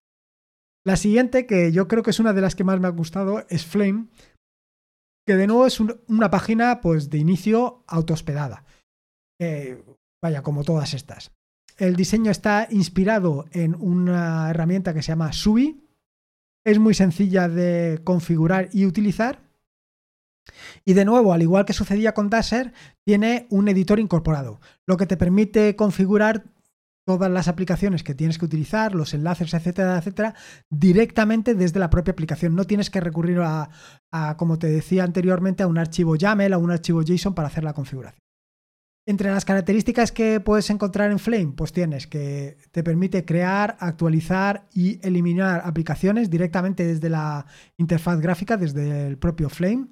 La 0.85 0.97
siguiente, 0.97 1.45
que 1.47 1.71
yo 1.71 1.87
creo 1.87 2.03
que 2.03 2.11
es 2.11 2.19
una 2.19 2.33
de 2.33 2.41
las 2.41 2.55
que 2.55 2.63
más 2.63 2.79
me 2.79 2.87
ha 2.87 2.91
gustado, 2.91 3.45
es 3.49 3.65
Flame, 3.65 4.07
que 5.25 5.35
de 5.35 5.47
nuevo 5.47 5.65
es 5.65 5.79
una 5.79 6.29
página 6.29 6.81
pues, 6.81 7.09
de 7.09 7.17
inicio 7.17 7.83
autohospedada. 7.87 8.65
Eh, 9.41 9.83
vaya, 10.21 10.43
como 10.43 10.63
todas 10.63 10.93
estas. 10.93 11.31
El 11.77 11.95
diseño 11.95 12.31
está 12.31 12.67
inspirado 12.69 13.45
en 13.51 13.75
una 13.75 14.49
herramienta 14.49 14.93
que 14.93 15.01
se 15.01 15.09
llama 15.09 15.33
Subi. 15.33 15.83
Es 16.63 16.79
muy 16.79 16.93
sencilla 16.93 17.49
de 17.49 18.01
configurar 18.03 18.69
y 18.71 18.85
utilizar. 18.85 19.43
Y 20.85 20.93
de 20.93 21.05
nuevo, 21.05 21.33
al 21.33 21.41
igual 21.41 21.65
que 21.65 21.73
sucedía 21.73 22.13
con 22.13 22.29
Dasher, 22.29 22.73
tiene 23.03 23.47
un 23.49 23.67
editor 23.67 23.99
incorporado, 23.99 24.61
lo 24.85 24.97
que 24.97 25.07
te 25.07 25.17
permite 25.17 25.75
configurar 25.75 26.45
todas 27.05 27.31
las 27.31 27.47
aplicaciones 27.47 28.03
que 28.03 28.15
tienes 28.15 28.37
que 28.37 28.45
utilizar, 28.45 28.95
los 28.95 29.13
enlaces, 29.13 29.53
etcétera, 29.53 29.97
etcétera, 29.97 30.33
directamente 30.69 31.53
desde 31.53 31.79
la 31.79 31.89
propia 31.89 32.11
aplicación. 32.11 32.55
No 32.55 32.65
tienes 32.65 32.89
que 32.89 32.99
recurrir 32.99 33.39
a, 33.41 33.69
como 34.37 34.57
te 34.57 34.67
decía 34.67 35.03
anteriormente, 35.03 35.63
a 35.63 35.67
un 35.67 35.77
archivo 35.77 36.15
YAML, 36.15 36.53
a 36.53 36.57
un 36.57 36.71
archivo 36.71 37.03
JSON 37.03 37.35
para 37.35 37.47
hacer 37.47 37.63
la 37.63 37.73
configuración. 37.73 38.19
Entre 39.07 39.29
las 39.29 39.45
características 39.45 40.11
que 40.11 40.39
puedes 40.39 40.67
encontrar 40.71 41.11
en 41.11 41.19
Flame, 41.19 41.53
pues 41.55 41.71
tienes 41.71 42.07
que 42.07 42.57
te 42.71 42.83
permite 42.83 43.23
crear, 43.23 43.77
actualizar 43.79 44.67
y 44.73 44.99
eliminar 45.07 45.61
aplicaciones 45.63 46.31
directamente 46.31 46.87
desde 46.87 47.09
la 47.09 47.45
interfaz 47.77 48.19
gráfica, 48.19 48.57
desde 48.57 49.05
el 49.05 49.19
propio 49.19 49.49
Flame 49.49 49.89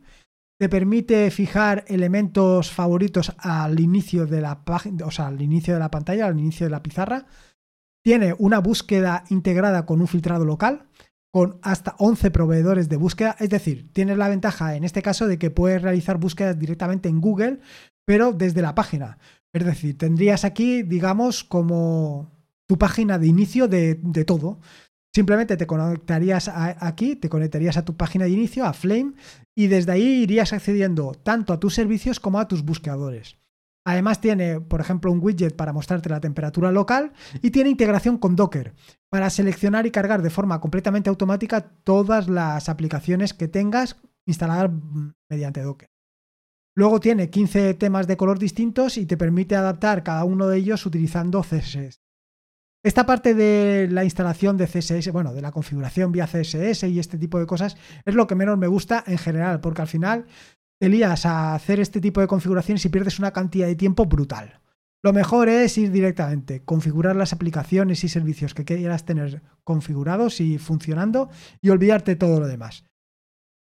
te 0.60 0.70
permite 0.70 1.30
fijar 1.32 1.84
elementos 1.88 2.72
favoritos 2.72 3.34
al 3.38 3.80
inicio 3.80 4.26
de 4.26 4.42
la 4.42 4.64
página, 4.64 5.06
o 5.06 5.12
sea, 5.12 5.28
al 5.28 5.42
inicio 5.42 5.74
de 5.74 5.80
la 5.80 5.92
pantalla, 5.92 6.28
al 6.28 6.40
inicio 6.40 6.66
de 6.66 6.72
la 6.72 6.84
pizarra. 6.84 7.26
Tiene 8.04 8.36
una 8.38 8.60
búsqueda 8.60 9.24
integrada 9.30 9.86
con 9.86 10.02
un 10.02 10.08
filtrado 10.08 10.46
local, 10.46 10.88
con 11.32 11.60
hasta 11.64 11.96
11 11.98 12.32
proveedores 12.32 12.90
de 12.90 12.98
búsqueda. 12.98 13.36
Es 13.40 13.50
decir, 13.50 13.92
tienes 13.92 14.18
la 14.18 14.30
ventaja 14.30 14.76
en 14.76 14.84
este 14.84 15.02
caso 15.02 15.28
de 15.28 15.40
que 15.40 15.52
puedes 15.52 15.82
realizar 15.82 16.18
búsquedas 16.18 16.60
directamente 16.60 17.10
en 17.10 17.22
Google, 17.22 17.60
pero 18.06 18.34
desde 18.34 18.62
la 18.62 18.76
página. 18.76 19.18
Es 19.54 19.66
decir, 19.66 19.98
tendrías 19.98 20.46
aquí, 20.46 20.84
digamos, 20.84 21.44
como 21.44 22.32
tu 22.68 22.78
página 22.78 23.18
de 23.18 23.28
inicio 23.28 23.68
de, 23.68 23.96
de 23.96 24.26
todo. 24.26 24.60
Simplemente 25.14 25.58
te 25.58 25.68
conectarías 25.68 26.50
aquí, 26.50 27.16
te 27.16 27.30
conectarías 27.30 27.78
a 27.78 27.86
tu 27.86 27.96
página 27.96 28.26
de 28.26 28.32
inicio, 28.32 28.66
a 28.66 28.74
Flame, 28.74 29.14
y 29.56 29.68
desde 29.68 29.92
ahí 29.92 30.24
irías 30.24 30.54
accediendo 30.54 31.12
tanto 31.12 31.54
a 31.54 31.60
tus 31.60 31.76
servicios 31.76 32.20
como 32.20 32.40
a 32.40 32.48
tus 32.48 32.64
buscadores. 32.64 33.38
Además 33.86 34.22
tiene, 34.22 34.62
por 34.62 34.82
ejemplo, 34.82 35.12
un 35.12 35.20
widget 35.22 35.56
para 35.56 35.74
mostrarte 35.74 36.10
la 36.10 36.22
temperatura 36.22 36.72
local 36.72 37.12
y 37.42 37.52
tiene 37.52 37.70
integración 37.70 38.18
con 38.18 38.36
Docker 38.36 38.74
para 39.10 39.30
seleccionar 39.30 39.86
y 39.86 39.92
cargar 39.92 40.22
de 40.22 40.30
forma 40.30 40.60
completamente 40.62 41.10
automática 41.10 41.62
todas 41.62 42.28
las 42.28 42.70
aplicaciones 42.70 43.34
que 43.34 43.48
tengas 43.48 43.98
instaladas 44.26 44.72
mediante 45.30 45.62
Docker. 45.62 45.90
Luego 46.76 47.00
tiene 47.00 47.30
15 47.30 47.76
temas 47.76 48.08
de 48.08 48.18
color 48.18 48.40
distintos 48.40 48.98
y 48.98 49.06
te 49.06 49.18
permite 49.18 49.56
adaptar 49.56 50.02
cada 50.02 50.24
uno 50.24 50.48
de 50.48 50.58
ellos 50.58 50.86
utilizando 50.88 51.44
CSS. 51.44 52.03
Esta 52.84 53.06
parte 53.06 53.34
de 53.34 53.88
la 53.90 54.04
instalación 54.04 54.58
de 54.58 54.68
CSS, 54.68 55.10
bueno, 55.14 55.34
de 55.34 55.42
la 55.42 55.54
configuración 55.54 56.12
vía 56.12 56.28
CSS 56.28 56.84
y 56.84 57.00
este 57.00 57.18
tipo 57.18 57.40
de 57.40 57.46
cosas, 57.46 57.78
es 58.04 58.14
lo 58.14 58.28
que 58.28 58.36
menos 58.36 58.58
me 58.58 58.68
gusta 58.68 59.06
en 59.08 59.18
general, 59.18 59.62
porque 59.62 59.82
al 59.82 59.88
final 59.88 60.26
te 60.82 60.90
lías 60.90 61.26
a 61.26 61.56
hacer 61.56 61.80
este 61.80 62.02
tipo 62.02 62.20
de 62.20 62.28
configuraciones 62.28 62.84
y 62.84 62.90
pierdes 62.90 63.20
una 63.20 63.32
cantidad 63.32 63.68
de 63.68 63.78
tiempo 63.78 64.06
brutal. 64.06 64.60
Lo 65.02 65.14
mejor 65.14 65.48
es 65.48 65.78
ir 65.78 65.92
directamente, 65.92 66.64
configurar 66.64 67.16
las 67.16 67.32
aplicaciones 67.32 68.04
y 68.04 68.10
servicios 68.10 68.54
que 68.54 68.66
quieras 68.66 69.06
tener 69.06 69.42
configurados 69.64 70.42
y 70.42 70.58
funcionando 70.58 71.30
y 71.62 71.70
olvidarte 71.70 72.18
todo 72.18 72.42
lo 72.42 72.48
demás. 72.48 72.84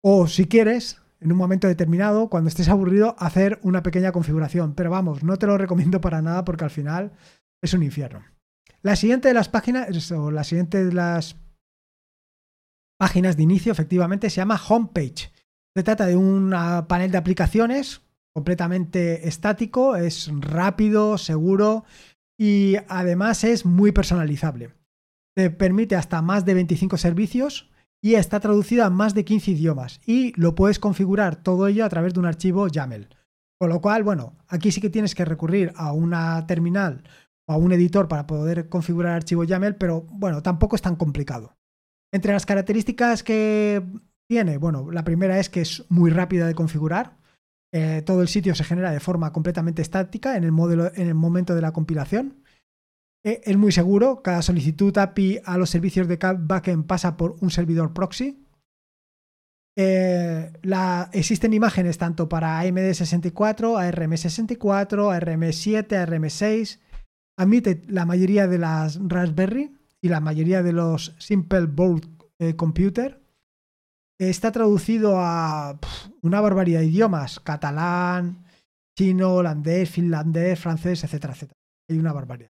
O 0.03 0.27
si 0.27 0.45
quieres, 0.45 1.01
en 1.19 1.31
un 1.31 1.37
momento 1.37 1.67
determinado, 1.67 2.29
cuando 2.29 2.49
estés 2.49 2.69
aburrido, 2.69 3.15
hacer 3.19 3.59
una 3.61 3.83
pequeña 3.83 4.11
configuración. 4.11 4.73
Pero 4.73 4.89
vamos, 4.89 5.23
no 5.23 5.37
te 5.37 5.47
lo 5.47 5.57
recomiendo 5.57 6.01
para 6.01 6.21
nada 6.21 6.43
porque 6.45 6.65
al 6.65 6.71
final 6.71 7.13
es 7.61 7.73
un 7.73 7.83
infierno. 7.83 8.32
La 8.83 8.97
siguiente 8.97 9.29
de 9.29 9.33
las 9.33 9.47
páginas, 9.47 10.11
o 10.11 10.29
de 10.29 10.91
las 10.93 11.37
páginas 12.99 13.37
de 13.37 13.43
inicio, 13.43 13.71
efectivamente, 13.71 14.29
se 14.29 14.37
llama 14.37 14.61
Homepage. 14.67 15.31
Se 15.73 15.83
trata 15.83 16.05
de 16.05 16.17
un 16.17 16.53
panel 16.89 17.09
de 17.09 17.17
aplicaciones 17.17 18.01
completamente 18.35 19.27
estático, 19.27 19.95
es 19.95 20.29
rápido, 20.39 21.17
seguro 21.17 21.85
y 22.37 22.75
además 22.89 23.45
es 23.45 23.65
muy 23.65 23.93
personalizable. 23.93 24.73
Te 25.33 25.49
permite 25.49 25.95
hasta 25.95 26.21
más 26.21 26.43
de 26.43 26.53
25 26.53 26.97
servicios 26.97 27.71
y 28.01 28.15
está 28.15 28.41
traducida 28.41 28.87
a 28.87 28.89
más 28.89 29.13
de 29.13 29.23
15 29.23 29.51
idiomas 29.51 30.01
y 30.05 30.37
lo 30.39 30.55
puedes 30.55 30.77
configurar 30.77 31.37
todo 31.37 31.67
ello 31.67 31.85
a 31.85 31.89
través 31.89 32.13
de 32.13 32.19
un 32.19 32.25
archivo 32.25 32.67
YAML. 32.67 33.07
Con 33.57 33.69
lo 33.69 33.79
cual, 33.79 34.03
bueno, 34.03 34.35
aquí 34.49 34.71
sí 34.71 34.81
que 34.81 34.89
tienes 34.89 35.15
que 35.15 35.23
recurrir 35.23 35.71
a 35.77 35.93
una 35.93 36.45
terminal 36.47 37.03
o 37.45 37.53
a 37.53 37.57
un 37.57 37.71
editor 37.71 38.07
para 38.07 38.27
poder 38.27 38.69
configurar 38.69 39.13
archivo 39.13 39.43
YAML, 39.43 39.75
pero 39.75 40.01
bueno, 40.01 40.41
tampoco 40.41 40.75
es 40.75 40.81
tan 40.81 40.95
complicado. 40.95 41.55
Entre 42.11 42.31
las 42.31 42.45
características 42.45 43.23
que 43.23 43.83
tiene, 44.27 44.57
bueno, 44.57 44.91
la 44.91 45.03
primera 45.03 45.39
es 45.39 45.49
que 45.49 45.61
es 45.61 45.85
muy 45.89 46.11
rápida 46.11 46.47
de 46.47 46.55
configurar. 46.55 47.17
Eh, 47.73 48.03
todo 48.05 48.21
el 48.21 48.27
sitio 48.27 48.53
se 48.53 48.63
genera 48.63 48.91
de 48.91 48.99
forma 48.99 49.33
completamente 49.33 49.81
estática 49.81 50.37
en 50.37 50.43
el, 50.43 50.51
modelo, 50.51 50.91
en 50.93 51.07
el 51.07 51.15
momento 51.15 51.55
de 51.55 51.61
la 51.61 51.73
compilación. 51.73 52.43
Eh, 53.25 53.41
es 53.45 53.57
muy 53.57 53.71
seguro, 53.71 54.21
cada 54.21 54.41
solicitud 54.41 54.95
API 54.97 55.39
a 55.43 55.57
los 55.57 55.69
servicios 55.69 56.07
de 56.07 56.19
backend 56.39 56.85
pasa 56.85 57.17
por 57.17 57.35
un 57.41 57.49
servidor 57.49 57.93
proxy. 57.93 58.45
Eh, 59.75 60.51
existen 61.13 61.53
imágenes 61.53 61.97
tanto 61.97 62.29
para 62.29 62.63
AMD64, 62.63 63.33
ARM64, 63.91 65.09
ARM7, 65.19 65.87
ARM6. 65.87 66.79
Admite 67.37 67.83
la 67.87 68.05
mayoría 68.05 68.47
de 68.47 68.59
las 68.59 68.99
Raspberry 69.01 69.75
y 70.01 70.09
la 70.09 70.19
mayoría 70.19 70.61
de 70.61 70.73
los 70.73 71.15
Simple 71.17 71.65
Board 71.65 72.07
eh, 72.39 72.55
Computer. 72.55 73.21
Está 74.19 74.51
traducido 74.51 75.15
a 75.17 75.79
una 76.21 76.41
barbaridad 76.41 76.81
de 76.81 76.87
idiomas: 76.87 77.39
catalán, 77.39 78.45
chino, 78.97 79.33
holandés, 79.35 79.89
finlandés, 79.89 80.59
francés, 80.59 81.03
etcétera, 81.03 81.33
etcétera. 81.33 81.59
Hay 81.89 81.97
una 81.97 82.13
barbaridad. 82.13 82.49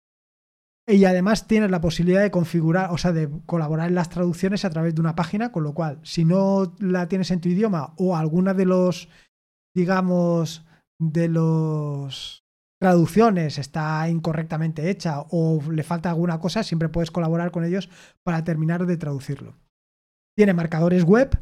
Y 0.88 1.04
además 1.04 1.48
tienes 1.48 1.70
la 1.70 1.80
posibilidad 1.80 2.22
de 2.22 2.30
configurar, 2.30 2.92
o 2.92 2.98
sea, 2.98 3.12
de 3.12 3.28
colaborar 3.46 3.88
en 3.88 3.96
las 3.96 4.08
traducciones 4.08 4.64
a 4.64 4.70
través 4.70 4.94
de 4.94 5.00
una 5.00 5.16
página, 5.16 5.50
con 5.50 5.64
lo 5.64 5.74
cual, 5.74 5.98
si 6.04 6.24
no 6.24 6.76
la 6.78 7.08
tienes 7.08 7.32
en 7.32 7.40
tu 7.40 7.48
idioma 7.48 7.94
o 7.96 8.16
alguna 8.16 8.54
de 8.54 8.66
los, 8.66 9.08
digamos, 9.74 10.64
de 11.00 11.28
los 11.28 12.45
traducciones 12.80 13.58
está 13.58 14.08
incorrectamente 14.08 14.90
hecha 14.90 15.20
o 15.30 15.60
le 15.70 15.82
falta 15.82 16.10
alguna 16.10 16.38
cosa, 16.38 16.62
siempre 16.62 16.88
puedes 16.88 17.10
colaborar 17.10 17.50
con 17.50 17.64
ellos 17.64 17.88
para 18.22 18.44
terminar 18.44 18.86
de 18.86 18.96
traducirlo. 18.96 19.54
Tiene 20.36 20.52
marcadores 20.52 21.04
web, 21.04 21.40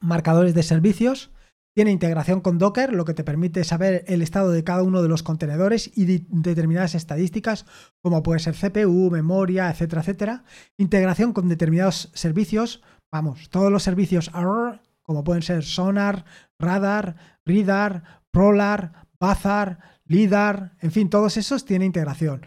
marcadores 0.00 0.54
de 0.54 0.62
servicios, 0.62 1.30
tiene 1.76 1.90
integración 1.90 2.40
con 2.40 2.56
Docker, 2.56 2.94
lo 2.94 3.04
que 3.04 3.12
te 3.12 3.22
permite 3.22 3.62
saber 3.62 4.02
el 4.06 4.22
estado 4.22 4.50
de 4.50 4.64
cada 4.64 4.82
uno 4.82 5.02
de 5.02 5.08
los 5.08 5.22
contenedores 5.22 5.90
y 5.94 6.24
determinadas 6.28 6.94
estadísticas, 6.94 7.66
como 8.00 8.22
puede 8.22 8.40
ser 8.40 8.54
CPU, 8.54 9.10
memoria, 9.10 9.68
etcétera, 9.68 10.00
etcétera. 10.00 10.44
Integración 10.78 11.34
con 11.34 11.48
determinados 11.48 12.10
servicios, 12.14 12.82
vamos, 13.12 13.50
todos 13.50 13.70
los 13.70 13.82
servicios 13.82 14.30
ARR, 14.32 14.80
como 15.02 15.22
pueden 15.22 15.42
ser 15.42 15.64
Sonar, 15.64 16.24
Radar, 16.58 17.16
Ridar, 17.44 18.22
Prolar, 18.30 19.06
Bazar, 19.20 19.95
LIDAR, 20.08 20.76
en 20.80 20.90
fin, 20.90 21.10
todos 21.10 21.36
esos 21.36 21.64
tienen 21.64 21.86
integración. 21.86 22.44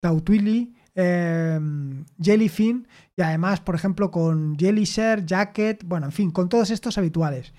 Tautwili, 0.00 0.74
em, 0.94 2.04
Jellyfin 2.20 2.86
y 3.16 3.22
además, 3.22 3.60
por 3.60 3.74
ejemplo, 3.74 4.10
con 4.10 4.56
Jellyshare, 4.58 5.24
Jacket, 5.24 5.84
bueno, 5.84 6.06
en 6.06 6.12
fin, 6.12 6.30
con 6.30 6.48
todos 6.48 6.70
estos 6.70 6.98
habituales 6.98 7.52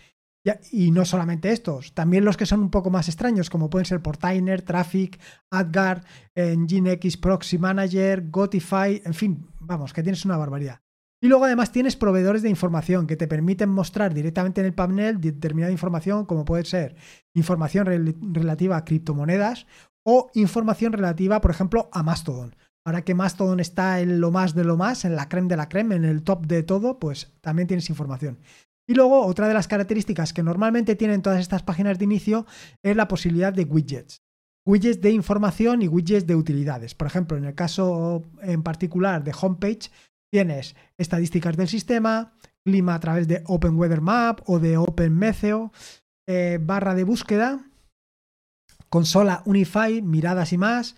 y 0.72 0.91
no 0.91 1.06
solamente 1.06 1.51
estos, 1.51 1.94
también 1.94 2.25
los 2.25 2.36
que 2.36 2.48
son 2.48 2.62
un 2.62 2.72
poco 2.72 2.89
más 2.89 3.08
extraños, 3.08 3.50
como 3.50 3.70
pueden 3.70 3.86
ser 3.86 4.01
Portainer, 4.01 4.63
Traffic, 4.63 5.20
AdGuard, 5.51 6.03
Nginx 6.36 7.18
Proxy 7.18 7.60
Manager, 7.60 8.30
Gotify, 8.30 9.01
en 9.06 9.13
fin, 9.13 9.48
vamos, 9.60 9.94
que 9.94 10.01
tienes 10.01 10.25
una 10.25 10.38
barbaridad. 10.38 10.82
Y 11.24 11.28
luego 11.28 11.46
además 11.46 11.72
tienes 11.72 11.96
proveedores 11.96 12.42
de 12.42 12.50
información 12.50 13.06
que 13.06 13.16
te 13.16 13.28
permiten 13.28 13.70
mostrar 13.70 14.12
directamente 14.12 14.62
en 14.62 14.68
el 14.68 14.74
panel 14.74 15.22
determinada 15.22 15.72
información, 15.72 16.25
como 16.25 16.46
puede 16.46 16.66
ser 16.66 16.96
información 17.36 17.86
relativa 18.34 18.75
a 18.75 18.86
criptomonedas 18.86 19.68
o 20.04 20.32
información 20.34 20.94
relativa, 20.94 21.40
por 21.40 21.51
ejemplo, 21.51 21.90
a 21.94 22.01
Mastodon. 22.01 22.56
Ahora 22.84 23.04
que 23.04 23.13
Mastodon 23.13 23.60
está 23.60 24.00
en 24.00 24.20
lo 24.20 24.32
más 24.32 24.56
de 24.56 24.63
lo 24.63 24.78
más, 24.78 25.06
en 25.06 25.16
la 25.16 25.30
creme 25.30 25.48
de 25.48 25.58
la 25.58 25.70
creme, 25.70 25.96
en 25.96 26.06
el 26.06 26.24
top 26.24 26.48
de 26.48 26.63
todo, 26.63 26.98
pues 26.98 27.32
también 27.42 27.68
tienes 27.68 27.92
información. 27.92 28.40
Y 28.88 28.96
luego, 28.96 29.24
otra 29.24 29.48
de 29.48 29.54
las 29.54 29.68
características 29.68 30.34
que 30.34 30.42
normalmente 30.42 30.96
tienen 30.96 31.22
todas 31.22 31.40
estas 31.40 31.62
páginas 31.62 32.00
de 32.00 32.06
inicio 32.06 32.48
es 32.82 32.96
la 32.96 33.08
posibilidad 33.08 33.54
de 33.54 33.66
widgets. 33.66 34.24
Widgets 34.66 35.01
de 35.01 35.12
información 35.12 35.84
y 35.84 35.88
widgets 35.88 36.25
de 36.25 36.36
utilidades. 36.36 36.96
Por 36.96 37.06
ejemplo, 37.06 37.38
en 37.38 37.46
el 37.46 37.54
caso 37.54 38.24
en 38.42 38.63
particular 38.63 39.24
de 39.24 39.34
homepage, 39.40 39.92
tienes 40.32 40.76
estadísticas 40.98 41.58
del 41.58 41.68
sistema, 41.68 42.34
clima 42.64 42.96
a 42.96 43.00
través 43.00 43.28
de 43.28 43.44
Open 43.46 43.78
Weather 43.78 44.02
Map 44.02 44.42
o 44.48 44.60
de 44.60 44.78
Open 44.78 45.16
Meteo, 45.16 45.72
eh, 46.28 46.58
barra 46.62 46.96
de 46.96 47.04
búsqueda, 47.04 47.70
consola 48.90 49.44
Unify, 49.46 50.02
miradas 50.02 50.54
y 50.54 50.58
más, 50.58 50.96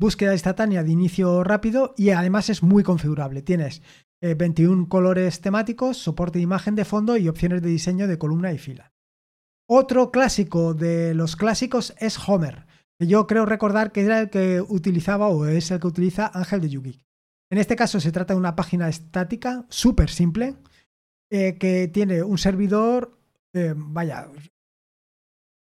búsqueda 0.00 0.32
instantánea 0.32 0.82
de 0.82 0.90
inicio 0.90 1.44
rápido 1.44 1.94
y 1.96 2.10
además 2.10 2.48
es 2.48 2.62
muy 2.62 2.82
configurable. 2.82 3.42
Tienes 3.42 3.82
21 4.22 4.84
eh, 4.84 4.88
colores 4.88 5.40
temáticos, 5.40 5.98
soporte 5.98 6.38
de 6.38 6.44
imagen 6.44 6.74
de 6.74 6.84
fondo 6.86 7.16
y 7.16 7.28
opciones 7.28 7.62
de 7.62 7.68
diseño 7.68 8.06
de 8.06 8.18
columna 8.18 8.52
y 8.52 8.58
fila. 8.58 8.92
Otro 9.68 10.10
clásico 10.10 10.74
de 10.74 11.14
los 11.14 11.36
clásicos 11.36 11.94
es 11.98 12.18
Homer, 12.28 12.66
que 12.98 13.06
yo 13.06 13.26
creo 13.26 13.46
recordar 13.46 13.92
que 13.92 14.02
era 14.02 14.20
el 14.20 14.30
que 14.30 14.60
utilizaba 14.60 15.28
o 15.28 15.46
es 15.46 15.70
el 15.70 15.80
que 15.80 15.86
utiliza 15.86 16.30
Ángel 16.32 16.60
de 16.60 16.70
Yugi. 16.70 17.09
En 17.50 17.58
este 17.58 17.76
caso 17.76 17.98
se 18.00 18.12
trata 18.12 18.34
de 18.34 18.40
una 18.40 18.54
página 18.54 18.88
estática 18.88 19.64
súper 19.68 20.08
simple 20.08 20.54
eh, 21.30 21.58
que 21.58 21.88
tiene 21.88 22.22
un 22.22 22.38
servidor, 22.38 23.18
eh, 23.52 23.74
vaya, 23.76 24.28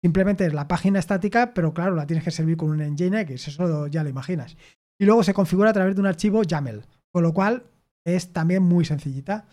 simplemente 0.03 0.45
es 0.45 0.53
la 0.53 0.67
página 0.67 0.99
estática, 0.99 1.53
pero 1.53 1.73
claro, 1.73 1.95
la 1.95 2.05
tienes 2.05 2.23
que 2.23 2.31
servir 2.31 2.57
con 2.57 2.69
un 2.69 2.81
Nginx, 2.81 3.47
eso 3.47 3.87
ya 3.87 4.03
lo 4.03 4.09
imaginas. 4.09 4.57
Y 4.99 5.05
luego 5.05 5.23
se 5.23 5.33
configura 5.33 5.69
a 5.69 5.73
través 5.73 5.95
de 5.95 6.01
un 6.01 6.07
archivo 6.07 6.43
YAML, 6.43 6.83
con 7.13 7.23
lo 7.23 7.33
cual 7.33 7.63
es 8.05 8.33
también 8.33 8.63
muy 8.63 8.83
sencillita. 8.83 9.47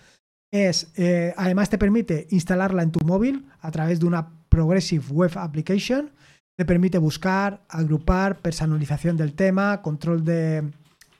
Es, 0.52 0.92
eh, 0.96 1.32
además 1.36 1.70
te 1.70 1.78
permite 1.78 2.26
instalarla 2.30 2.82
en 2.82 2.90
tu 2.90 3.04
móvil 3.04 3.46
a 3.60 3.70
través 3.70 4.00
de 4.00 4.06
una 4.06 4.30
Progressive 4.48 5.04
Web 5.10 5.32
Application. 5.36 6.10
Te 6.56 6.64
permite 6.64 6.98
buscar, 6.98 7.64
agrupar, 7.68 8.38
personalización 8.38 9.16
del 9.16 9.34
tema, 9.34 9.82
control 9.82 10.24
de, 10.24 10.72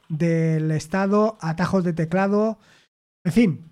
del 0.08 0.70
estado, 0.70 1.38
atajos 1.40 1.84
de 1.84 1.92
teclado, 1.92 2.58
en 3.24 3.32
fin. 3.32 3.70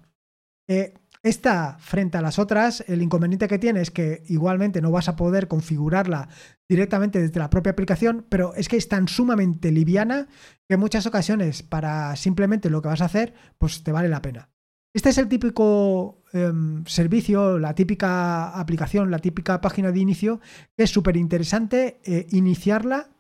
Eh, 0.69 0.95
esta, 1.23 1.79
frente 1.79 2.19
a 2.19 2.23
las 2.23 2.39
otras, 2.39 2.85
el 2.87 3.01
inconveniente 3.01 3.49
que 3.49 3.59
tiene 3.59 3.81
es 3.81 3.91
que 3.91 4.25
igualmente 4.27 4.83
no 4.83 4.91
vas 4.91 5.09
a 5.09 5.17
poder 5.17 5.49
configurarla 5.49 6.29
directamente 6.69 7.19
desde 7.19 7.41
la 7.41 7.49
propia 7.49 7.73
aplicación, 7.73 8.27
pero 8.29 8.55
es 8.57 8.69
que 8.69 8.77
es 8.77 8.89
tan 8.89 9.09
sumamente 9.09 9.73
liviana 9.73 10.29
que 10.69 10.75
en 10.75 10.81
muchas 10.81 11.07
ocasiones 11.07 11.63
para 11.63 12.15
simplemente 12.17 12.69
lo 12.69 12.83
que 12.83 12.89
vas 12.89 13.01
a 13.01 13.07
hacer, 13.07 13.33
pues 13.57 13.83
te 13.83 13.91
vale 13.91 14.11
la 14.11 14.21
pena. 14.21 14.51
Este 14.93 15.09
es 15.09 15.17
el 15.17 15.29
típico 15.29 16.23
em, 16.35 16.85
servicio, 16.85 17.59
la 17.59 17.75
típica 17.75 18.51
aplicación, 18.51 19.11
la 19.11 19.19
típica 19.19 19.63
página 19.63 19.93
de 19.93 20.01
inicio, 20.01 20.41
que 20.77 20.85
es 20.85 20.91
súper 20.91 21.17
interesante 21.17 22.01
eh, 22.05 22.27
iniciarla 22.33 23.14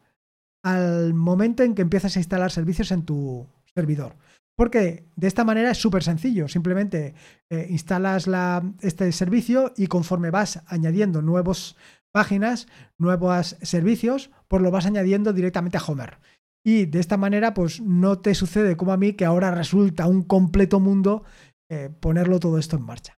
al 0.64 1.14
momento 1.14 1.62
en 1.62 1.74
que 1.74 1.82
empiezas 1.82 2.16
a 2.16 2.18
instalar 2.18 2.50
servicios 2.50 2.90
en 2.90 3.04
tu 3.04 3.46
servidor. 3.74 4.16
Porque 4.56 5.04
de 5.16 5.26
esta 5.26 5.44
manera 5.44 5.70
es 5.70 5.78
súper 5.78 6.02
sencillo, 6.02 6.48
simplemente 6.48 7.14
eh, 7.50 7.66
instalas 7.70 8.28
este 8.80 9.12
servicio 9.12 9.74
y 9.76 9.88
conforme 9.88 10.30
vas 10.30 10.62
añadiendo 10.66 11.22
nuevas 11.22 11.76
páginas, 12.12 12.66
nuevos 12.98 13.56
servicios, 13.62 14.30
pues 14.48 14.62
lo 14.62 14.70
vas 14.70 14.86
añadiendo 14.86 15.32
directamente 15.32 15.76
a 15.76 15.82
Homer. 15.84 16.18
Y 16.64 16.86
de 16.86 17.00
esta 17.00 17.16
manera, 17.16 17.52
pues 17.52 17.80
no 17.80 18.20
te 18.20 18.34
sucede 18.34 18.76
como 18.76 18.92
a 18.92 18.96
mí, 18.96 19.12
que 19.12 19.26
ahora 19.26 19.50
resulta 19.50 20.06
un 20.06 20.22
completo 20.22 20.80
mundo 20.80 21.24
eh, 21.68 21.90
ponerlo 22.00 22.40
todo 22.40 22.58
esto 22.58 22.76
en 22.76 22.82
marcha. 22.84 23.18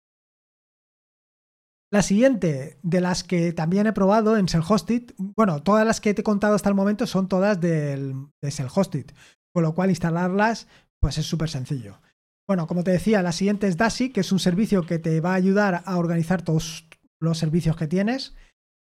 La 1.95 2.01
siguiente 2.01 2.77
de 2.83 2.99
las 2.99 3.23
que 3.23 3.53
también 3.53 3.87
he 3.87 3.93
probado 3.93 4.35
en 4.35 4.47
Self-Hosted, 4.49 5.13
bueno, 5.17 5.63
todas 5.63 5.87
las 5.87 6.01
que 6.01 6.13
te 6.13 6.19
he 6.19 6.23
contado 6.25 6.53
hasta 6.53 6.67
el 6.67 6.75
momento 6.75 7.07
son 7.07 7.29
todas 7.29 7.61
del, 7.61 8.27
de 8.41 8.51
Self-Hosted, 8.51 9.05
con 9.53 9.63
lo 9.63 9.73
cual 9.73 9.91
instalarlas 9.91 10.67
pues 10.99 11.17
es 11.17 11.25
súper 11.25 11.47
sencillo. 11.47 12.01
Bueno, 12.49 12.67
como 12.67 12.83
te 12.83 12.91
decía, 12.91 13.21
la 13.21 13.31
siguiente 13.31 13.69
es 13.69 13.77
Dasi, 13.77 14.09
que 14.09 14.19
es 14.19 14.33
un 14.33 14.39
servicio 14.39 14.85
que 14.85 14.99
te 14.99 15.21
va 15.21 15.31
a 15.31 15.35
ayudar 15.35 15.83
a 15.85 15.97
organizar 15.97 16.41
todos 16.41 16.85
los 17.21 17.37
servicios 17.37 17.77
que 17.77 17.87
tienes, 17.87 18.35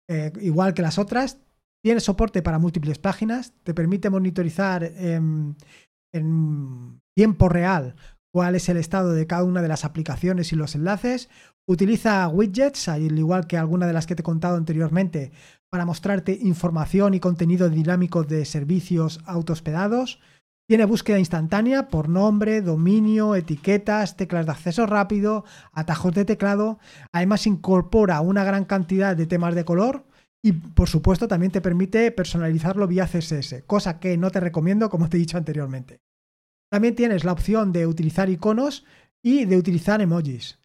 eh, 0.09 0.33
igual 0.41 0.73
que 0.73 0.81
las 0.81 0.97
otras. 0.97 1.37
Tiene 1.83 1.99
soporte 1.99 2.41
para 2.41 2.57
múltiples 2.57 2.97
páginas, 2.97 3.53
te 3.61 3.75
permite 3.75 4.09
monitorizar 4.09 4.83
en 4.85 5.55
tiempo 7.15 7.47
real 7.47 7.95
cuál 8.33 8.55
es 8.55 8.67
el 8.67 8.77
estado 8.77 9.13
de 9.13 9.27
cada 9.27 9.43
una 9.43 9.61
de 9.61 9.67
las 9.67 9.85
aplicaciones 9.85 10.51
y 10.51 10.55
los 10.55 10.73
enlaces. 10.73 11.29
Utiliza 11.67 12.27
widgets, 12.27 12.89
al 12.89 13.17
igual 13.17 13.45
que 13.45 13.57
alguna 13.57 13.85
de 13.85 13.93
las 13.93 14.07
que 14.07 14.15
te 14.15 14.21
he 14.21 14.23
contado 14.23 14.57
anteriormente, 14.57 15.31
para 15.69 15.85
mostrarte 15.85 16.39
información 16.41 17.13
y 17.13 17.19
contenido 17.19 17.69
dinámico 17.69 18.23
de 18.23 18.43
servicios 18.45 19.21
autohospedados. 19.25 20.19
Tiene 20.67 20.85
búsqueda 20.85 21.19
instantánea 21.19 21.89
por 21.89 22.09
nombre, 22.09 22.61
dominio, 22.61 23.35
etiquetas, 23.35 24.17
teclas 24.17 24.47
de 24.47 24.51
acceso 24.53 24.87
rápido, 24.87 25.45
atajos 25.71 26.15
de 26.15 26.25
teclado. 26.25 26.79
Además 27.11 27.45
incorpora 27.45 28.19
una 28.21 28.43
gran 28.43 28.65
cantidad 28.65 29.15
de 29.15 29.27
temas 29.27 29.53
de 29.53 29.65
color 29.65 30.07
y 30.41 30.53
por 30.53 30.89
supuesto 30.89 31.27
también 31.27 31.51
te 31.51 31.61
permite 31.61 32.11
personalizarlo 32.11 32.87
vía 32.87 33.05
CSS, 33.05 33.63
cosa 33.67 33.99
que 33.99 34.17
no 34.17 34.31
te 34.31 34.39
recomiendo 34.39 34.89
como 34.89 35.07
te 35.07 35.17
he 35.17 35.19
dicho 35.19 35.37
anteriormente. 35.37 36.01
También 36.73 36.95
tienes 36.95 37.23
la 37.23 37.33
opción 37.33 37.71
de 37.71 37.85
utilizar 37.85 38.31
iconos 38.31 38.83
y 39.23 39.45
de 39.45 39.57
utilizar 39.57 40.01
emojis. 40.01 40.57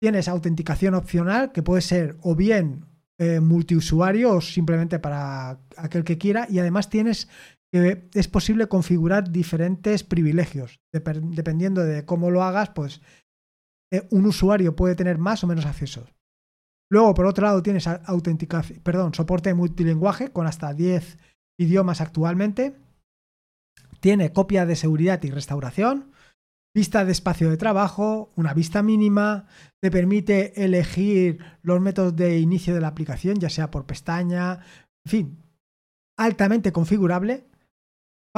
Tienes 0.00 0.28
autenticación 0.28 0.94
opcional 0.94 1.50
que 1.50 1.64
puede 1.64 1.82
ser 1.82 2.16
o 2.20 2.36
bien 2.36 2.84
eh, 3.18 3.40
multiusuario 3.40 4.34
o 4.34 4.40
simplemente 4.40 5.00
para 5.00 5.58
aquel 5.76 6.04
que 6.04 6.16
quiera 6.16 6.46
y 6.48 6.60
además 6.60 6.88
tienes 6.88 7.28
que 7.72 8.08
es 8.14 8.28
posible 8.28 8.68
configurar 8.68 9.32
diferentes 9.32 10.04
privilegios. 10.04 10.78
dependiendo 10.92 11.82
de 11.82 12.04
cómo 12.04 12.30
lo 12.30 12.44
hagas, 12.44 12.70
pues 12.70 13.02
eh, 13.92 14.06
un 14.12 14.26
usuario 14.26 14.76
puede 14.76 14.94
tener 14.94 15.18
más 15.18 15.42
o 15.42 15.48
menos 15.48 15.66
acceso. 15.66 16.06
Luego, 16.88 17.14
por 17.14 17.26
otro 17.26 17.44
lado, 17.44 17.64
tienes 17.64 17.88
perdón, 18.84 19.12
soporte 19.12 19.52
multilingüe 19.54 20.30
con 20.32 20.46
hasta 20.46 20.72
10 20.72 21.18
idiomas 21.58 22.00
actualmente. 22.00 22.76
Tiene 24.00 24.32
copia 24.32 24.66
de 24.66 24.76
seguridad 24.76 25.22
y 25.22 25.30
restauración, 25.30 26.12
vista 26.74 27.04
de 27.04 27.12
espacio 27.12 27.50
de 27.50 27.56
trabajo, 27.56 28.32
una 28.36 28.54
vista 28.54 28.82
mínima, 28.82 29.46
te 29.80 29.90
permite 29.90 30.64
elegir 30.64 31.38
los 31.62 31.80
métodos 31.80 32.14
de 32.14 32.38
inicio 32.38 32.74
de 32.74 32.80
la 32.80 32.88
aplicación, 32.88 33.38
ya 33.38 33.50
sea 33.50 33.70
por 33.70 33.86
pestaña, 33.86 34.60
en 35.04 35.10
fin, 35.10 35.42
altamente 36.16 36.72
configurable 36.72 37.48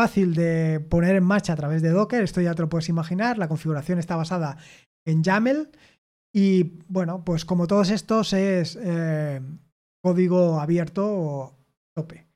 fácil 0.00 0.34
de 0.34 0.80
poner 0.80 1.16
en 1.16 1.24
marcha 1.24 1.52
a 1.52 1.56
través 1.56 1.82
de 1.82 1.90
Docker, 1.90 2.22
esto 2.22 2.40
ya 2.40 2.54
te 2.54 2.62
lo 2.62 2.68
puedes 2.68 2.88
imaginar, 2.88 3.36
la 3.36 3.48
configuración 3.48 3.98
está 3.98 4.16
basada 4.16 4.56
en 5.04 5.22
YAML 5.22 5.70
y 6.32 6.78
bueno, 6.88 7.24
pues 7.24 7.44
como 7.44 7.66
todos 7.66 7.90
estos 7.90 8.32
es 8.32 8.78
eh, 8.80 9.40
código 10.02 10.60
abierto 10.60 11.06
o 11.06 11.54
tope. 11.94 12.29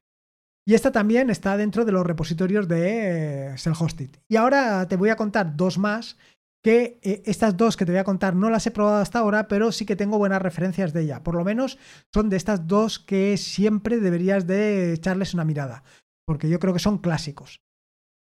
Y 0.66 0.74
esta 0.74 0.92
también 0.92 1.30
está 1.30 1.56
dentro 1.56 1.84
de 1.84 1.92
los 1.92 2.06
repositorios 2.06 2.68
de 2.68 3.52
eh, 3.52 3.58
Self-Hosted. 3.58 4.10
Y 4.28 4.36
ahora 4.36 4.88
te 4.88 4.96
voy 4.96 5.10
a 5.10 5.16
contar 5.16 5.56
dos 5.56 5.76
más, 5.76 6.16
que 6.62 6.98
eh, 7.02 7.22
estas 7.26 7.56
dos 7.56 7.76
que 7.76 7.84
te 7.84 7.92
voy 7.92 7.98
a 7.98 8.04
contar 8.04 8.34
no 8.34 8.48
las 8.48 8.66
he 8.66 8.70
probado 8.70 9.02
hasta 9.02 9.18
ahora, 9.18 9.48
pero 9.48 9.72
sí 9.72 9.84
que 9.84 9.96
tengo 9.96 10.16
buenas 10.16 10.40
referencias 10.40 10.94
de 10.94 11.02
ella. 11.02 11.22
Por 11.22 11.34
lo 11.34 11.44
menos 11.44 11.78
son 12.14 12.30
de 12.30 12.38
estas 12.38 12.66
dos 12.66 12.98
que 12.98 13.36
siempre 13.36 13.98
deberías 13.98 14.46
de 14.46 14.94
echarles 14.94 15.34
una 15.34 15.44
mirada 15.44 15.84
porque 16.24 16.48
yo 16.48 16.58
creo 16.58 16.72
que 16.72 16.80
son 16.80 16.98
clásicos. 16.98 17.62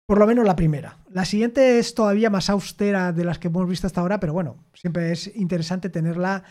Por 0.06 0.20
lo 0.20 0.28
menos 0.28 0.46
la 0.46 0.56
primera. 0.56 0.98
La 1.10 1.26
siguiente 1.26 1.80
es 1.80 1.96
todavía 1.96 2.30
más 2.30 2.50
austera 2.50 3.14
de 3.14 3.24
las 3.24 3.40
que 3.40 3.48
hemos 3.48 3.68
visto 3.68 3.88
hasta 3.88 4.02
ahora, 4.02 4.20
pero 4.20 4.34
bueno, 4.34 4.58
siempre 4.74 5.12
es 5.12 5.34
interesante 5.36 5.90
tenerla 5.90 6.44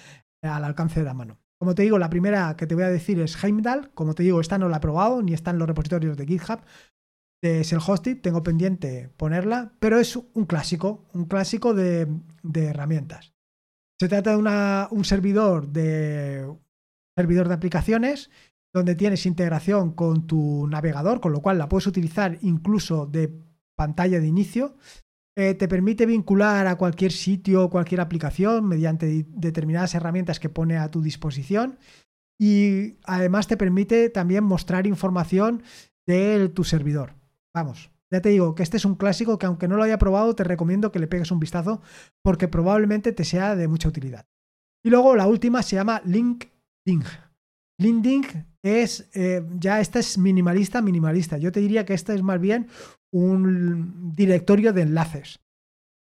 al 0.42 0.64
alcance 0.64 1.00
de 1.00 1.06
la 1.06 1.14
mano. 1.14 1.38
Como 1.62 1.76
te 1.76 1.82
digo, 1.82 1.96
la 1.96 2.10
primera 2.10 2.56
que 2.56 2.66
te 2.66 2.74
voy 2.74 2.82
a 2.82 2.88
decir 2.88 3.20
es 3.20 3.40
Heimdall. 3.40 3.92
Como 3.94 4.16
te 4.16 4.24
digo, 4.24 4.40
esta 4.40 4.58
no 4.58 4.68
la 4.68 4.78
he 4.78 4.80
probado, 4.80 5.22
ni 5.22 5.32
está 5.32 5.52
en 5.52 5.60
los 5.60 5.68
repositorios 5.68 6.16
de 6.16 6.26
GitHub. 6.26 6.58
De 7.40 7.62
Self-Hosted, 7.62 8.20
tengo 8.20 8.42
pendiente 8.42 9.10
ponerla, 9.16 9.72
pero 9.78 10.00
es 10.00 10.16
un 10.16 10.44
clásico, 10.46 11.04
un 11.12 11.26
clásico 11.26 11.72
de, 11.72 12.08
herramientas. 12.52 13.32
Se 14.00 14.08
trata 14.08 14.32
de 14.32 14.88
un 14.90 15.04
servidor 15.04 15.68
de 15.68 16.52
servidor 17.16 17.46
de 17.46 17.54
aplicaciones 17.54 18.28
donde 18.74 18.96
tienes 18.96 19.24
integración 19.24 19.92
con 19.92 20.26
tu 20.26 20.66
navegador, 20.66 21.20
con 21.20 21.30
lo 21.30 21.42
cual 21.42 21.58
la 21.58 21.68
puedes 21.68 21.86
utilizar 21.86 22.38
incluso 22.42 23.06
de 23.06 23.40
pantalla 23.76 24.18
de 24.18 24.26
inicio. 24.26 24.74
Eh, 25.34 25.54
te 25.54 25.66
permite 25.66 26.04
vincular 26.04 26.66
a 26.66 26.76
cualquier 26.76 27.10
sitio 27.10 27.64
o 27.64 27.70
cualquier 27.70 28.02
aplicación 28.02 28.66
mediante 28.68 29.24
determinadas 29.28 29.94
herramientas 29.94 30.38
que 30.38 30.50
pone 30.50 30.76
a 30.76 30.90
tu 30.90 31.00
disposición 31.00 31.78
y 32.38 32.98
además 33.04 33.46
te 33.46 33.56
permite 33.56 34.10
también 34.10 34.44
mostrar 34.44 34.86
información 34.86 35.62
de 36.06 36.50
tu 36.50 36.64
servidor. 36.64 37.14
Vamos, 37.54 37.90
ya 38.10 38.20
te 38.20 38.28
digo 38.28 38.54
que 38.54 38.62
este 38.62 38.76
es 38.76 38.84
un 38.84 38.96
clásico 38.96 39.38
que 39.38 39.46
aunque 39.46 39.68
no 39.68 39.76
lo 39.76 39.84
haya 39.84 39.96
probado 39.96 40.34
te 40.34 40.44
recomiendo 40.44 40.92
que 40.92 40.98
le 40.98 41.06
pegues 41.06 41.30
un 41.30 41.40
vistazo 41.40 41.80
porque 42.22 42.46
probablemente 42.46 43.12
te 43.12 43.24
sea 43.24 43.56
de 43.56 43.68
mucha 43.68 43.88
utilidad. 43.88 44.26
Y 44.84 44.90
luego 44.90 45.16
la 45.16 45.26
última 45.26 45.62
se 45.62 45.76
llama 45.76 46.02
LinkedIn. 46.04 47.04
LinkedIn 47.78 48.51
es, 48.62 49.08
eh, 49.14 49.44
ya 49.58 49.80
esta 49.80 49.98
es 49.98 50.18
minimalista, 50.18 50.82
minimalista. 50.82 51.38
Yo 51.38 51.52
te 51.52 51.60
diría 51.60 51.84
que 51.84 51.94
esta 51.94 52.14
es 52.14 52.22
más 52.22 52.40
bien 52.40 52.68
un 53.12 54.14
directorio 54.14 54.72
de 54.72 54.82
enlaces. 54.82 55.40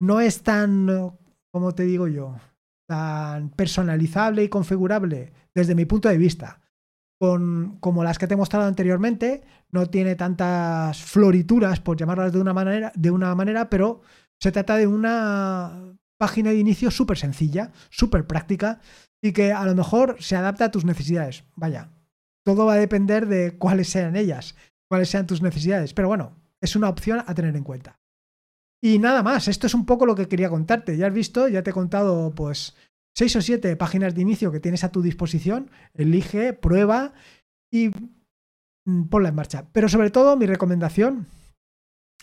No 0.01 0.21
es 0.21 0.43
tan, 0.43 1.17
como 1.51 1.75
te 1.75 1.85
digo 1.85 2.09
yo, 2.09 2.37
tan 2.87 3.51
personalizable 3.51 4.45
y 4.45 4.49
configurable 4.49 5.33
desde 5.55 5.75
mi 5.75 5.85
punto 5.85 6.09
de 6.09 6.19
vista. 6.19 6.61
Con, 7.19 7.79
como 7.81 8.05
las 8.05 8.19
que 8.19 8.27
te 8.27 8.35
he 8.35 8.37
mostrado 8.37 8.67
anteriormente, 8.67 9.43
no 9.71 9.87
tiene 9.87 10.17
tantas 10.17 11.03
florituras, 11.03 11.81
por 11.81 11.97
llamarlas 11.97 12.33
de 12.33 12.41
una 12.41 12.53
manera, 12.53 12.93
de 12.95 13.11
una 13.11 13.35
manera 13.35 13.71
pero 13.71 14.03
se 14.39 14.53
trata 14.53 14.77
de 14.77 14.87
una 14.87 15.97
página 16.19 16.51
de 16.51 16.59
inicio 16.59 16.91
súper 16.91 17.17
sencilla, 17.17 17.73
súper 17.89 18.27
práctica 18.27 18.81
y 19.23 19.33
que 19.33 19.53
a 19.53 19.65
lo 19.65 19.75
mejor 19.75 20.17
se 20.21 20.37
adapta 20.37 20.67
a 20.67 20.71
tus 20.71 20.85
necesidades. 20.85 21.45
Vaya, 21.55 21.91
todo 22.47 22.65
va 22.65 22.75
a 22.75 22.79
depender 22.79 23.27
de 23.27 23.59
cuáles 23.59 23.89
sean 23.89 24.15
ellas, 24.15 24.55
cuáles 24.89 25.11
sean 25.11 25.27
tus 25.27 25.43
necesidades. 25.43 25.93
Pero 25.93 26.07
bueno, 26.07 26.37
es 26.63 26.77
una 26.77 26.89
opción 26.89 27.25
a 27.27 27.35
tener 27.35 27.57
en 27.57 27.65
cuenta. 27.65 27.99
Y 28.81 29.01
nada 29.01 29.25
más, 29.25 29.49
esto 29.49 29.67
es 29.67 29.75
un 29.75 29.85
poco 29.85 30.07
lo 30.07 30.15
que 30.15 30.29
quería 30.29 30.49
contarte. 30.49 30.97
Ya 30.97 31.09
has 31.09 31.13
visto, 31.13 31.49
ya 31.49 31.65
te 31.65 31.71
he 31.71 31.73
contado 31.73 32.33
pues 32.37 32.77
seis 33.17 33.35
o 33.35 33.43
siete 33.43 33.75
páginas 33.75 34.15
de 34.15 34.23
inicio 34.23 34.53
que 34.53 34.61
tienes 34.61 34.85
a 34.85 34.93
tu 34.93 35.03
disposición. 35.03 35.73
Elige, 35.93 36.53
prueba 36.53 37.15
y 37.69 37.91
mm, 38.85 39.09
ponla 39.09 39.31
en 39.31 39.35
marcha. 39.35 39.67
Pero 39.73 39.89
sobre 39.89 40.13
todo 40.13 40.37
mi 40.37 40.47
recomendación 40.47 41.27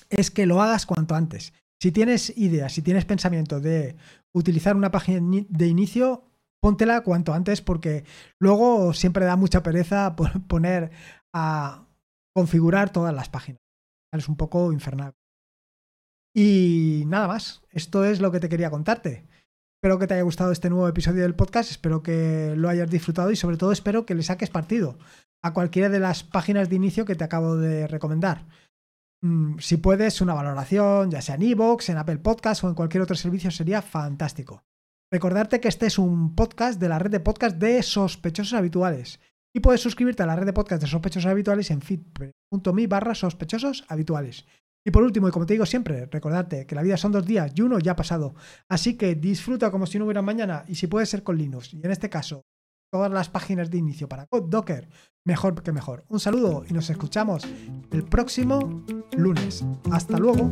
es 0.09 0.31
que 0.31 0.45
lo 0.45 0.61
hagas 0.61 0.85
cuanto 0.85 1.15
antes. 1.15 1.51
Si 1.81 1.91
tienes 1.91 2.37
ideas, 2.37 2.71
si 2.71 2.81
tienes 2.81 3.03
pensamiento 3.03 3.59
de 3.59 3.97
utilizar 4.33 4.77
una 4.77 4.89
página 4.89 5.45
de 5.49 5.67
inicio, 5.67 6.23
póntela 6.63 7.01
cuanto 7.01 7.33
antes 7.33 7.61
porque 7.61 8.05
luego 8.39 8.93
siempre 8.93 9.25
da 9.25 9.35
mucha 9.35 9.61
pereza 9.63 10.15
poner 10.47 10.91
a 11.35 11.89
configurar 12.33 12.89
todas 12.89 13.13
las 13.13 13.27
páginas. 13.27 13.59
Es 14.13 14.29
un 14.29 14.37
poco 14.37 14.71
infernal. 14.71 15.11
Y 16.33 17.03
nada 17.07 17.27
más, 17.27 17.63
esto 17.69 18.05
es 18.05 18.21
lo 18.21 18.31
que 18.31 18.39
te 18.39 18.47
quería 18.47 18.71
contarte. 18.71 19.27
Espero 19.75 19.99
que 19.99 20.07
te 20.07 20.13
haya 20.13 20.23
gustado 20.23 20.53
este 20.53 20.69
nuevo 20.69 20.87
episodio 20.87 21.23
del 21.23 21.35
podcast, 21.35 21.69
espero 21.69 22.01
que 22.01 22.53
lo 22.55 22.69
hayas 22.69 22.89
disfrutado 22.89 23.29
y 23.31 23.35
sobre 23.35 23.57
todo 23.57 23.73
espero 23.73 24.05
que 24.05 24.15
le 24.15 24.23
saques 24.23 24.49
partido 24.49 24.97
a 25.43 25.51
cualquiera 25.51 25.89
de 25.89 25.99
las 25.99 26.23
páginas 26.23 26.69
de 26.69 26.77
inicio 26.77 27.03
que 27.03 27.15
te 27.15 27.25
acabo 27.25 27.57
de 27.57 27.87
recomendar. 27.87 28.47
Mm, 29.21 29.59
si 29.59 29.75
puedes, 29.75 30.21
una 30.21 30.33
valoración, 30.33 31.11
ya 31.11 31.21
sea 31.21 31.35
en 31.35 31.41
iVoox, 31.41 31.89
en 31.89 31.97
Apple 31.97 32.19
Podcast 32.19 32.63
o 32.63 32.69
en 32.69 32.75
cualquier 32.75 33.03
otro 33.03 33.17
servicio, 33.17 33.51
sería 33.51 33.81
fantástico. 33.81 34.63
Recordarte 35.13 35.61
que 35.61 35.67
este 35.67 35.85
es 35.85 35.99
un 35.99 36.33
podcast 36.33 36.79
de 36.79 36.89
la 36.89 36.97
red 36.97 37.11
de 37.11 37.19
podcast 37.19 37.57
de 37.57 37.83
sospechosos 37.83 38.53
habituales. 38.53 39.19
Y 39.55 39.59
puedes 39.59 39.79
suscribirte 39.79 40.23
a 40.23 40.25
la 40.25 40.35
red 40.35 40.47
de 40.47 40.53
podcast 40.53 40.81
de 40.81 40.87
sospechosos 40.87 41.29
habituales 41.29 41.69
en 41.69 41.83
feed.me 41.83 42.87
barra 42.87 43.13
sospechosos 43.13 43.85
habituales. 43.89 44.47
Y 44.83 44.89
por 44.89 45.03
último, 45.03 45.27
y 45.27 45.31
como 45.31 45.45
te 45.45 45.53
digo 45.53 45.67
siempre, 45.67 46.07
recordarte 46.07 46.65
que 46.65 46.73
la 46.73 46.81
vida 46.81 46.97
son 46.97 47.11
dos 47.11 47.27
días 47.27 47.51
y 47.53 47.61
uno 47.61 47.77
ya 47.77 47.91
ha 47.91 47.95
pasado. 47.95 48.33
Así 48.67 48.97
que 48.97 49.13
disfruta 49.13 49.69
como 49.69 49.85
si 49.85 49.99
no 49.99 50.05
hubiera 50.05 50.23
mañana 50.23 50.65
y 50.67 50.73
si 50.73 50.87
puede 50.87 51.05
ser 51.05 51.21
con 51.21 51.37
Linux. 51.37 51.75
Y 51.75 51.81
en 51.83 51.91
este 51.91 52.09
caso, 52.09 52.41
todas 52.91 53.11
las 53.11 53.29
páginas 53.29 53.69
de 53.69 53.77
inicio 53.77 54.09
para 54.09 54.27
Docker, 54.31 54.89
mejor 55.27 55.61
que 55.61 55.71
mejor. 55.71 56.05
Un 56.07 56.21
saludo 56.21 56.63
y 56.67 56.73
nos 56.73 56.89
escuchamos 56.89 57.43
el 57.91 58.03
próximo 58.03 58.83
lunes. 59.15 59.63
Hasta 59.91 60.17
luego. 60.17 60.51